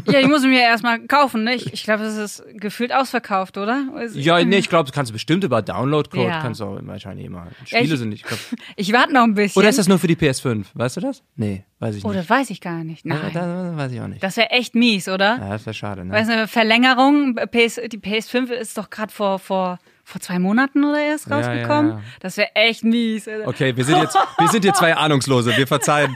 [0.07, 1.55] Ja, ich muss ihn mir erstmal kaufen, ne?
[1.55, 3.83] Ich, ich glaube, das ist gefühlt ausverkauft, oder?
[4.13, 6.41] Ja, nee, ich glaube, du kannst bestimmt über Download-Code, Ja.
[6.41, 7.47] kannst du auch wahrscheinlich immer.
[7.65, 8.21] Ja, Spiele ich- sind nicht.
[8.23, 8.39] Ich glaub,
[8.75, 9.59] Ich warte noch ein bisschen.
[9.59, 10.65] oder ist das nur für die PS5?
[10.73, 11.23] Weißt du das?
[11.35, 12.19] Nee, weiß ich Oh, nicht.
[12.21, 13.05] das weiß ich gar nicht.
[13.05, 13.31] Ja, Nein.
[13.33, 14.23] da, weiß ich auch nicht.
[14.23, 15.37] Das wäre echt mies, oder?
[15.39, 16.13] ja, das wäre schade, ne?
[16.13, 19.79] Weißt du, eine Verlängerung, PS, die PS5 ist doch gerade vor, vor,
[20.11, 21.91] vor zwei Monaten oder erst Ja, rausgekommen.
[21.91, 22.03] ja, ja.
[22.19, 23.27] Das wäre echt mies.
[23.45, 25.55] Okay, wir sind jetzt, wir sind hier zwei Ahnungslose.
[25.57, 26.15] Wir verzeihen.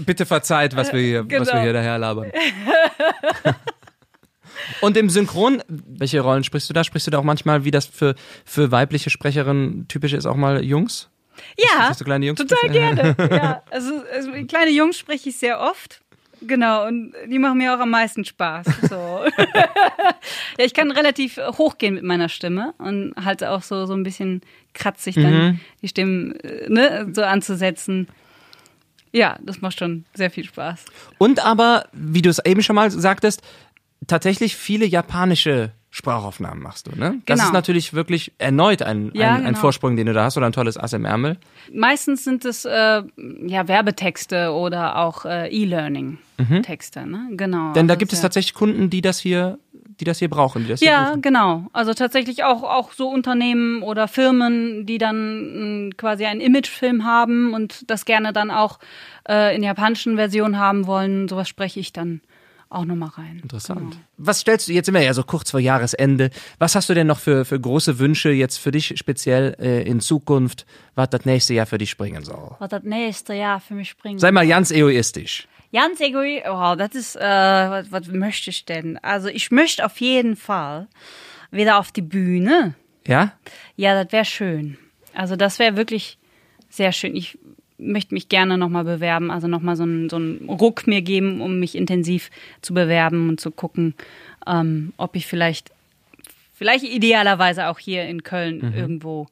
[0.00, 1.60] Bitte verzeiht, was wir hier, was wir Genau.
[1.62, 2.30] hier daherlabern.
[4.80, 6.82] Und im Synchron, welche Rollen sprichst du da?
[6.84, 8.14] Sprichst du da auch manchmal, wie das für,
[8.44, 11.10] für weibliche Sprecherinnen typisch ist, auch mal Jungs?
[11.58, 12.40] Ja, Hast du kleine Jungs?
[12.40, 13.14] total gerne.
[13.30, 16.00] ja, also, also kleine Jungs spreche ich sehr oft.
[16.46, 18.66] Genau, und die machen mir auch am meisten Spaß.
[18.88, 18.94] So.
[20.58, 24.42] ja, ich kann relativ hochgehen mit meiner Stimme und halt auch so, so ein bisschen
[24.74, 25.60] kratzig dann Mhm.
[25.82, 28.08] die Stimmen äh, ne, so anzusetzen.
[29.12, 30.84] Ja, das macht schon sehr viel Spaß.
[31.18, 33.42] Und aber, wie du es eben schon mal sagtest,
[34.06, 37.22] tatsächlich viele japanische Sprachaufnahmen machst du, ne?
[37.26, 37.44] Das Genau.
[37.48, 39.58] ist natürlich wirklich erneut ein, Ja, ein, ein genau.
[39.60, 41.38] Vorsprung, den du da hast oder ein tolles Ass im Ärmel.
[41.72, 43.02] Meistens sind es äh,
[43.46, 47.28] ja Werbetexte oder auch äh, E-Learning-Texte, ne?
[47.32, 47.68] Genau.
[47.68, 47.72] Mhm.
[47.74, 50.64] Denn da Also gibt es ja- tatsächlich Kunden, die das hier, die das hier brauchen,
[50.64, 51.66] die das hier Ja, genau.
[51.72, 57.54] Also tatsächlich auch, auch so Unternehmen oder Firmen, die dann mh, quasi einen Imagefilm haben
[57.54, 58.78] und das gerne dann auch
[59.28, 61.28] äh, in der japanischen Version haben wollen.
[61.28, 62.20] Sowas spreche ich dann
[62.68, 63.40] auch nochmal rein.
[63.42, 63.92] Interessant.
[63.92, 64.02] Genau.
[64.16, 67.06] Was stellst du, jetzt sind wir ja so kurz vor Jahresende, was hast du denn
[67.06, 71.54] noch für, für große Wünsche jetzt für dich speziell äh, in Zukunft, was das nächste
[71.54, 72.56] Jahr für dich bringen soll?
[72.58, 74.20] Was das nächste Jahr für mich bringt.
[74.20, 75.46] Sei mal ganz egoistisch.
[75.72, 76.50] Ganz egoistisch.
[76.50, 78.98] Oh, das ist, äh, was, was möchte ich denn?
[78.98, 80.88] Also ich möchte auf jeden Fall
[81.50, 82.74] wieder auf die Bühne.
[83.06, 83.32] Ja?
[83.76, 84.78] Ja, das wäre schön.
[85.14, 86.18] Also das wäre wirklich
[86.68, 87.14] sehr schön.
[87.14, 87.38] Ich
[87.78, 91.58] möchte mich gerne nochmal bewerben, also nochmal so einen, so einen Ruck mir geben, um
[91.60, 92.30] mich intensiv
[92.62, 93.94] zu bewerben und zu gucken,
[94.46, 95.72] ähm, ob ich vielleicht,
[96.54, 99.26] vielleicht idealerweise auch hier in Köln irgendwo.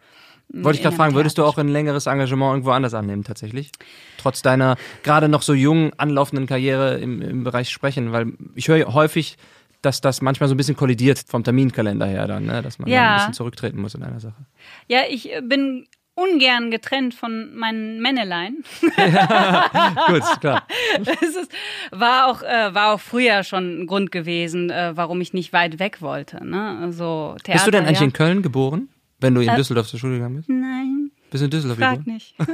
[0.49, 3.73] Wollte ich gerade fragen, würdest du auch ein längeres Engagement irgendwo anders annehmen, tatsächlich?
[4.19, 8.93] Trotz deiner gerade noch so jungen, anlaufenden Karriere im, im Bereich Sprechen, weil ich höre
[8.93, 9.37] häufig,
[9.83, 12.63] dass das manchmal so ein bisschen kollidiert vom Terminkalender her dann, ne?
[12.63, 13.11] dass man Ja.
[13.11, 14.47] ein bisschen zurücktreten muss in einer Sache.
[14.87, 18.65] Ja, ich äh, bin ungern getrennt von meinen Männelein.
[18.81, 20.67] Gut, klar.
[21.21, 21.53] Es ist,
[21.91, 25.79] war, auch, äh, war auch früher schon ein Grund gewesen, äh, warum ich nicht weit
[25.79, 26.45] weg wollte.
[26.45, 26.79] Ne?
[26.83, 28.05] Also, Theater, Bist du denn eigentlich ja.
[28.05, 28.89] in Köln geboren?
[29.21, 30.49] Wenn du in Düsseldorf zur Schule gegangen bist?
[30.49, 32.15] Nein, Bist du in Düsseldorf frag geboren?
[32.15, 32.35] nicht.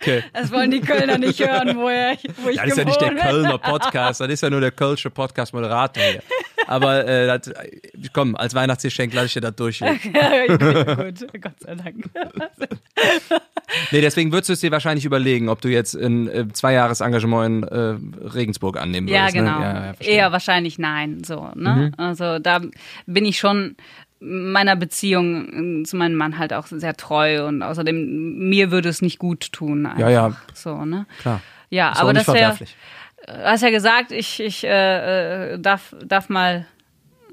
[0.00, 0.24] Okay.
[0.32, 3.00] Das wollen die Kölner nicht hören, wo, er, wo ich Ja, das ist ja nicht
[3.00, 3.14] der.
[3.14, 6.22] Kölner Podcast, das ist ja nur der Kölsche Podcast-Moderator hier.
[6.68, 7.50] Aber äh, das,
[8.12, 9.80] komm, als Weihnachtsgeschenk lasse ich dir das durch.
[9.80, 9.92] Ja,
[10.46, 12.04] gut, Gott sei Dank.
[13.90, 17.68] Nee, deswegen würdest du es dir wahrscheinlich überlegen, ob du jetzt ein äh, Zweijahres-Engagement in
[17.68, 19.34] äh, Regensburg annehmen Ja, würdest.
[19.34, 19.58] genau.
[19.58, 19.64] Ne?
[19.64, 19.94] Ja, ja.
[20.00, 21.22] Eher wahrscheinlich nein.
[21.24, 21.92] So, ne?
[21.94, 21.94] Mhm.
[21.98, 22.60] Also da
[23.06, 23.76] bin ich schon
[24.20, 29.02] meiner Beziehung äh, zu meinem Mann halt auch sehr treu und außerdem mir würde es
[29.02, 29.84] nicht gut tun.
[29.84, 30.00] Einfach.
[30.00, 30.36] Ja, ja.
[30.54, 31.06] So, ne?
[31.20, 31.42] Klar.
[31.70, 32.56] Ja, Ist aber das wäre.
[33.28, 36.66] Du hast ja gesagt, ich, ich äh, äh, darf, darf mal,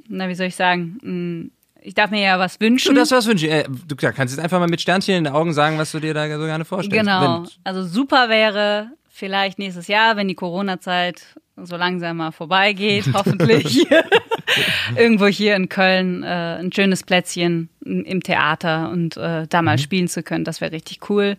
[0.08, 1.50] na, wie soll ich sagen, mh,
[1.82, 2.96] ich darf mir ja was Du wünschen.
[2.96, 3.50] das was wünschen.
[3.50, 6.14] Äh, du kannst jetzt einfach mal mit Sternchen in den Augen sagen, was du dir
[6.14, 6.98] da so gerne vorstellst.
[7.06, 7.44] Genau.
[7.44, 11.24] Wenn, Also super wäre vielleicht nächstes Jahr, wenn die Corona-Zeit
[11.58, 13.88] so langsam mal vorbeigeht, hoffentlich.
[14.96, 20.08] Irgendwo hier in Köln äh, ein schönes Plätzchen im Theater und äh, da mal spielen
[20.08, 21.38] zu können, das wäre richtig cool.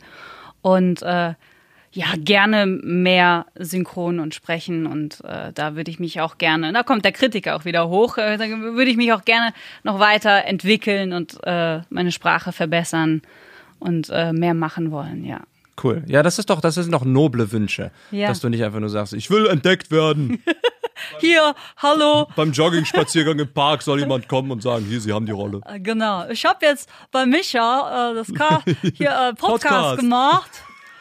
[0.63, 1.35] Und äh,
[1.97, 6.83] ja, gerne mehr synchron und sprechen und äh, da würde ich mich auch gerne, da
[6.83, 10.45] kommt der Kritiker auch wieder hoch, äh, da würde ich mich auch gerne noch weiter
[10.45, 13.23] entwickeln und äh, meine Sprache verbessern
[13.79, 15.41] und äh, mehr machen wollen, ja.
[15.83, 16.03] cool.
[16.07, 17.91] Ja, das ist doch, das sind doch noble Wünsche.
[18.11, 18.29] Ja.
[18.29, 20.43] Dass du nicht einfach nur sagst, ich will entdeckt werden.
[21.21, 25.33] Hier, hallo, Beim Jogging-Spaziergang im Park soll jemand kommen und sagen, hier, Sie haben die
[25.33, 25.61] Rolle.
[25.67, 26.27] Äh, Genau.
[26.29, 28.63] Ich habe jetzt bei Micha äh, das Ka
[28.95, 29.99] hier äh, Podcast, Podcast.
[30.01, 30.51] gemacht.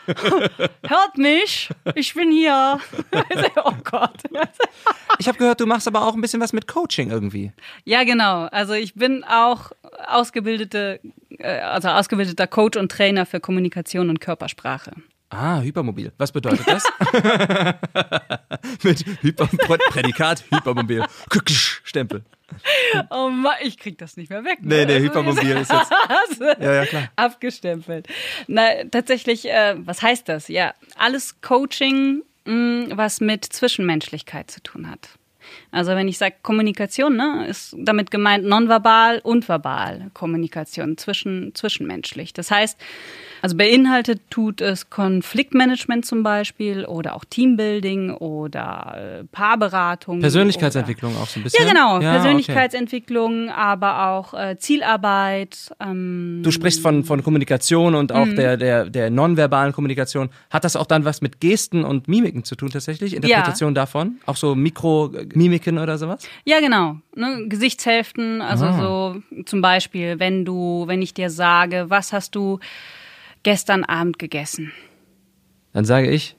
[0.87, 2.79] Hört mich, ich bin hier.
[3.63, 4.23] oh Gott.
[5.19, 7.51] Ich habe gehört, du machst aber auch ein bisschen was mit Coaching irgendwie.
[7.83, 8.45] Ja, genau.
[8.45, 9.71] Also ich bin auch
[10.07, 10.99] ausgebildete,
[11.37, 14.91] äh, also ausgebildeter Coach und Trainer für Kommunikation und Körpersprache.
[15.29, 16.11] Ah, hypermobil.
[16.17, 16.83] Was bedeutet das?
[18.83, 19.47] mit Hyper
[19.89, 21.03] Prädikat hypermobil.
[21.83, 22.23] Stempel.
[23.09, 24.61] Oh Mann, ich krieg das nicht mehr weg.
[24.61, 24.67] ne?
[24.67, 25.91] Nee, nee, Also, hypermobil ist jetzt.
[26.61, 27.03] Ja, ja, klar.
[27.15, 28.07] abgestempelt.
[28.47, 30.47] Na, tatsächlich, äh, was heißt das?
[30.47, 35.09] Ja, alles Coaching, mh, was mit Zwischenmenschlichkeit zu tun hat.
[35.71, 42.33] Also wenn ich sage Kommunikation, ne, ist damit gemeint nonverbal und verbal Kommunikation zwischen, zwischenmenschlich.
[42.33, 42.79] Das heißt,
[43.45, 50.19] also beinhaltet tut es Konfliktmanagement zum Beispiel oder auch Teambuilding oder äh, Paarberatung.
[50.19, 51.63] Persönlichkeitsentwicklung auch so ein bisschen.
[51.63, 52.01] Ja, genau.
[52.01, 55.71] Ja, Persönlichkeitsentwicklung, aber auch äh, Zielarbeit.
[55.79, 56.43] Ähm, Okay.
[56.43, 58.35] Du sprichst von, von Kommunikation und auch Mhm.
[58.35, 60.29] der, der, der nonverbalen Kommunikation.
[60.49, 63.15] Hat das auch dann was mit Gesten und Mimiken zu tun tatsächlich?
[63.15, 64.17] Interpretation davon?
[64.25, 66.27] Auch so Mikromimiken oder sowas?
[66.45, 66.97] Ja, genau.
[67.15, 68.73] Ne, Gesichtshälften, also Ah.
[69.35, 72.59] so zum Beispiel, wenn du, wenn ich dir sage, was hast du
[73.45, 74.73] gestern Abend gegessen?
[75.71, 76.35] Dann sage ich,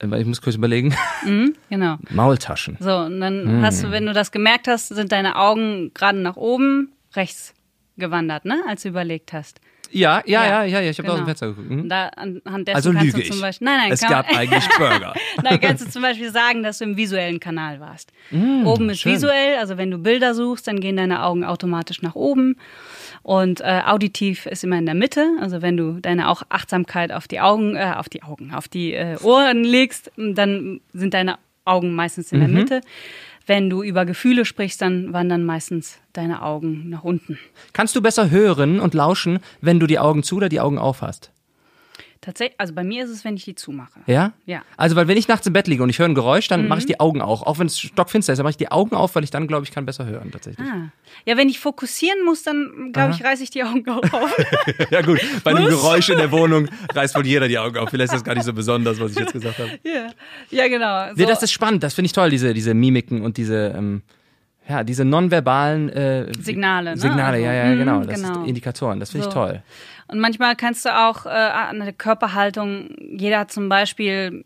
[0.00, 0.94] äh, weil ich muss kurz überlegen,
[1.70, 1.96] Genau.
[2.10, 2.76] Maultaschen.
[2.80, 3.62] So, und dann Hm.
[3.62, 7.54] hast du, wenn du das gemerkt hast, sind deine Augen gerade nach oben, rechts
[7.96, 9.60] gewandert, ne, als du überlegt hast.
[9.90, 11.26] Ja, ja, ja, Ja, ja, ich habe aus dem genau.
[11.26, 11.70] Fenster geguckt.
[11.70, 11.88] Mhm.
[11.88, 13.30] da anhand dessen Also kannst lüge du ich.
[13.30, 13.64] zum Beispiel.
[13.66, 15.14] Nein, nein, es gab eigentlich Burger.
[15.44, 18.10] Nein, kannst du zum Beispiel sagen, dass du im visuellen Kanal warst.
[18.32, 19.12] Mm, oben ist schön.
[19.12, 22.56] visuell, also wenn du Bilder suchst, dann gehen deine Augen automatisch nach oben.
[23.24, 25.26] Und äh, auditiv ist immer in der Mitte.
[25.40, 28.92] Also wenn du deine auch Achtsamkeit auf die Augen, äh, auf die Augen, auf die
[28.92, 32.54] äh, Ohren legst, dann sind deine Augen meistens in der Mhm.
[32.54, 32.80] Mitte.
[33.46, 37.38] wenn du über Gefühle sprichst, dann wandern meistens deine Augen nach unten.
[37.74, 41.02] Kannst du besser hören und lauschen, wenn du die Augen zu oder die Augen auf
[41.02, 41.30] hast?
[42.24, 44.00] Tatsächlich, also bei mir ist es, wenn ich die zumache.
[44.06, 44.32] Ja?
[44.46, 44.62] Ja.
[44.78, 46.78] Also, weil wenn ich nachts im Bett liege und ich höre ein Geräusch, dann mache
[46.78, 47.42] ich die Augen auch.
[47.42, 49.66] Auch wenn es stockfinster ist, dann mache ich die Augen auf, weil ich dann, glaube
[49.66, 50.66] ich, kann besser hören tatsächlich.
[50.66, 50.90] Ah.
[51.26, 54.34] Ja, wenn ich fokussieren muss, dann glaube ich, reiße ich die Augen auch auf.
[54.90, 55.70] Ja gut, bei einem Was?
[55.70, 57.90] Geräusch in der Wohnung reißt wohl jeder die Augen auf.
[57.90, 59.70] Vielleicht ist das gar nicht so besonders, was ich jetzt gesagt habe.
[59.82, 60.10] ja.
[60.50, 61.08] ja, genau.
[61.08, 61.14] So.
[61.16, 64.02] Nee, das ist spannend, das finde ich toll, diese, diese Mimiken und diese, ähm,
[64.68, 66.96] ja, diese nonverbalen äh, Signale, ne?
[66.96, 67.98] Signale, ja, ja, Also, genau.
[68.00, 68.40] mm, Das genau.
[68.42, 69.40] Ist Indikatoren, das finde ich So.
[69.40, 69.62] toll.
[70.08, 74.44] Und manchmal kannst du auch äh, an der Körperhaltung, jeder hat zum Beispiel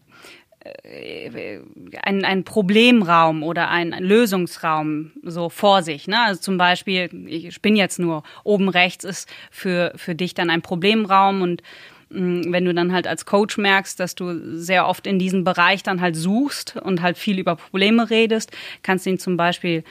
[0.84, 1.60] äh,
[2.02, 6.06] einen, einen Problemraum oder einen, einen Lösungsraum so vor sich.
[6.08, 6.20] Ne?
[6.20, 10.62] Also zum Beispiel, ich spinne jetzt nur, oben rechts ist für, für dich dann ein
[10.62, 11.62] Problemraum und
[12.10, 15.82] mh, wenn du dann halt als Coach merkst, dass du sehr oft in diesem Bereich
[15.82, 18.52] dann halt suchst und halt viel über Probleme redest,
[18.82, 19.84] kannst du ihn zum Beispiel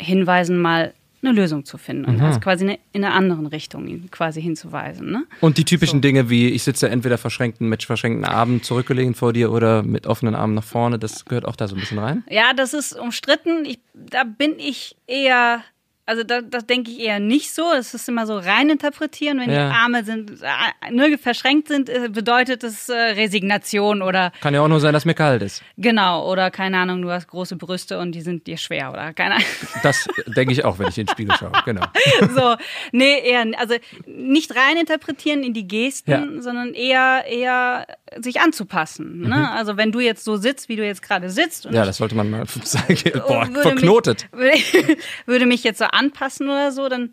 [0.00, 0.92] hinweisen, mal
[1.22, 5.10] eine Lösung zu finden und also quasi eine, in einer anderen Richtung ihn quasi hinzuweisen.
[5.10, 5.24] Ne?
[5.40, 9.52] Und die typischen Dinge wie, ich sitze entweder verschränkten, mit verschränkten Armen zurückgelegen vor dir
[9.52, 12.24] oder mit offenen Armen nach vorne, das gehört auch da so ein bisschen rein.
[12.30, 13.66] Ja, das ist umstritten.
[13.66, 15.62] Ich, da bin ich eher,
[16.06, 17.72] also da, das denke ich eher nicht so.
[17.72, 19.38] Es ist immer so rein interpretieren.
[19.40, 19.68] Wenn Ja.
[19.68, 24.60] die Arme sind, äh, nur verschränkt sind, äh, bedeutet es äh, Resignation oder Kann ja
[24.62, 25.62] auch nur sein, dass mir kalt ist.
[25.76, 29.34] genau oder keine Ahnung, du hast große Brüste und die sind dir schwer oder keine
[29.36, 29.46] Ahnung.
[29.82, 31.52] Das denke ich auch, wenn ich in den Spiegel schaue.
[31.64, 31.86] Genau.
[32.34, 32.56] so,
[32.92, 33.74] nee, eher, also
[34.06, 36.24] nicht rein interpretieren in die Gesten, Ja.
[36.42, 37.86] sondern eher, eher
[38.18, 39.20] sich anzupassen.
[39.20, 39.50] Ne?
[39.52, 41.74] Also wenn du jetzt so sitzt, wie du jetzt gerade sitzt Mhm.
[41.74, 42.96] Ja, das sollte man mal sagen.
[43.26, 44.26] Boah, verknotet.
[44.36, 44.96] Mich, würde,
[45.26, 47.10] würde mich jetzt so anpassen oder so, dann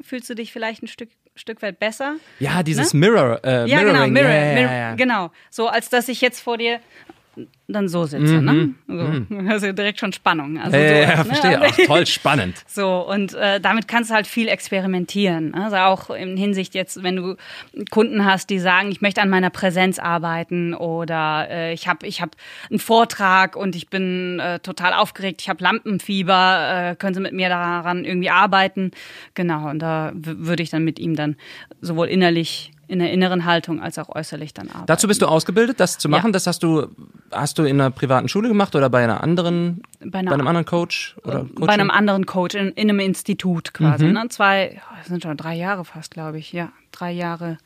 [0.00, 2.16] fühlst du dich vielleicht ein Stück, Stück weit besser.
[2.38, 4.12] Ja, dieses Mirror, äh, Ja, genau, Mirroring.
[4.12, 4.94] Mirror, ja, ja, Mirror, ja, ja.
[4.94, 5.30] genau.
[5.50, 6.80] So, als dass ich jetzt vor dir
[7.68, 8.74] dann so sitze, ne?
[8.86, 9.26] Mhm.
[9.28, 9.36] So.
[9.50, 10.58] Also direkt schon Spannung.
[10.58, 11.24] Also Ja, so, ja, ne?
[11.24, 11.60] verstehe.
[11.62, 12.64] Ach, toll, spannend.
[12.66, 15.54] So, und äh, damit kannst du halt viel experimentieren.
[15.54, 17.36] Also auch in Hinsicht jetzt, wenn du
[17.90, 22.20] Kunden hast, die sagen, ich möchte an meiner Präsenz arbeiten oder äh, ich habe ich
[22.22, 22.36] hab
[22.70, 27.32] einen Vortrag und ich bin äh, total aufgeregt, ich habe Lampenfieber, äh, können Sie mit
[27.32, 28.92] mir daran irgendwie arbeiten?
[29.34, 31.36] Genau, und da würde ich dann mit ihm dann
[31.80, 34.86] sowohl innerlich in der inneren Haltung als auch äußerlich dann arbeiten.
[34.86, 36.26] Dazu bist du ausgebildet, das zu machen.
[36.28, 36.32] Ja.
[36.32, 36.88] Das hast du,
[37.32, 40.46] hast du in einer privaten Schule gemacht oder bei einer anderen, Bei bei, einer- einem
[40.48, 44.04] anderen Coach oder bei einem anderen Coach in, in einem Institut quasi.
[44.06, 44.12] Mhm.
[44.12, 44.28] Ne?
[44.28, 46.52] Zwei, das sind schon drei Jahre fast, glaube ich.
[46.52, 47.58] Ja, drei Jahre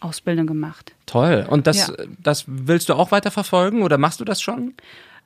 [0.00, 0.92] Ausbildung gemacht.
[1.06, 1.46] Toll.
[1.48, 1.94] Und das, Ja.
[2.22, 4.74] das willst du auch weiter verfolgen oder machst du das schon?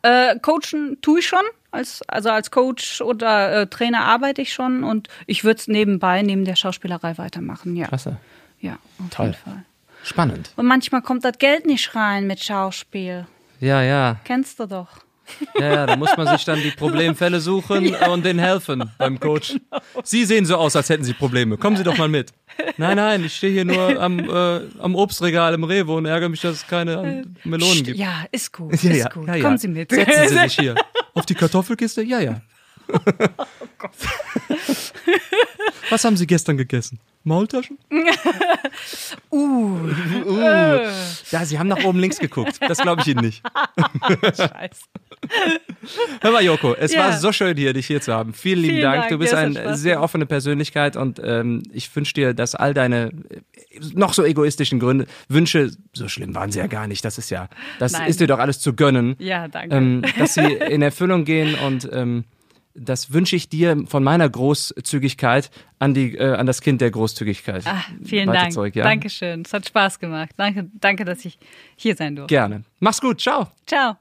[0.03, 1.43] Äh, Coachen tue ich schon.
[1.70, 6.20] Als, also als Coach oder äh, Trainer arbeite ich schon und ich würde es nebenbei,
[6.22, 7.76] neben der Schauspielerei weitermachen.
[7.76, 8.18] Ja, Klasse.
[8.63, 9.27] Ja auf Toll.
[9.27, 9.65] jeden Fall.
[10.05, 10.51] Spannend.
[10.57, 13.27] Und manchmal kommt das Geld nicht rein mit Schauspiel.
[13.61, 14.21] Ja, ja.
[14.25, 14.89] Kennst du doch.
[15.59, 19.55] Ja, ja, da muss man sich dann die Problemfälle suchen und denen helfen beim Coach.
[20.03, 21.57] Sie sehen so aus, als hätten Sie Probleme.
[21.57, 22.33] Kommen Sie doch mal mit.
[22.77, 26.41] Nein, nein, ich stehe hier nur am, äh, am Obstregal im Rewe und ärgere mich,
[26.41, 27.99] dass es keine ähm, Melonen gibt.
[27.99, 28.83] Ja, ist gut.
[28.83, 29.29] Ja, ist ja, gut.
[29.29, 29.43] ja, ja.
[29.43, 29.91] Kommen Sie mit.
[29.91, 30.75] Setzen Sie sich hier.
[31.15, 32.03] Auf die Kartoffelkiste?
[32.03, 32.41] Ja, ja.
[33.83, 33.89] Oh
[35.91, 36.99] Was haben Sie gestern gegessen?
[37.24, 37.78] Maultaschen?
[39.30, 39.78] uh,
[41.30, 42.59] Ja, Sie haben nach oben links geguckt.
[42.61, 43.43] Das glaube ich Ihnen nicht.
[44.22, 44.83] scheiße.
[46.20, 47.01] Hör mal, Joko, es Ja.
[47.01, 48.35] war so schön hier, dich hier zu haben.
[48.35, 49.01] Vielen lieben Vielen Dank.
[49.03, 53.12] Dank, Du bist eine sehr offene Persönlichkeit und ähm, ich wünsche dir, dass all deine
[53.30, 53.41] äh,
[53.95, 57.05] noch so egoistischen Gründe, Wünsche, so schlimm waren sie ja gar nicht.
[57.05, 58.09] Das ist ja, das Nein.
[58.09, 59.14] ist dir doch alles zu gönnen.
[59.18, 59.76] Ja, danke.
[59.76, 62.24] ähm, dass sie in Erfüllung gehen und ähm,
[62.75, 67.66] das wünsche ich dir von meiner Großzügigkeit an die äh, an das Kind der Großzügigkeit.
[67.66, 68.53] Ah, vielen weiter Dank.
[68.53, 68.85] Zurück, ja?
[68.85, 69.43] Dankeschön.
[69.43, 70.31] Es hat Spaß gemacht.
[70.37, 71.39] Danke, danke, dass ich
[71.77, 72.35] hier sein durfte.
[72.35, 72.64] Gerne.
[72.81, 73.20] Mach's gut.
[73.20, 73.49] Ciao.
[73.66, 73.97] Ciao.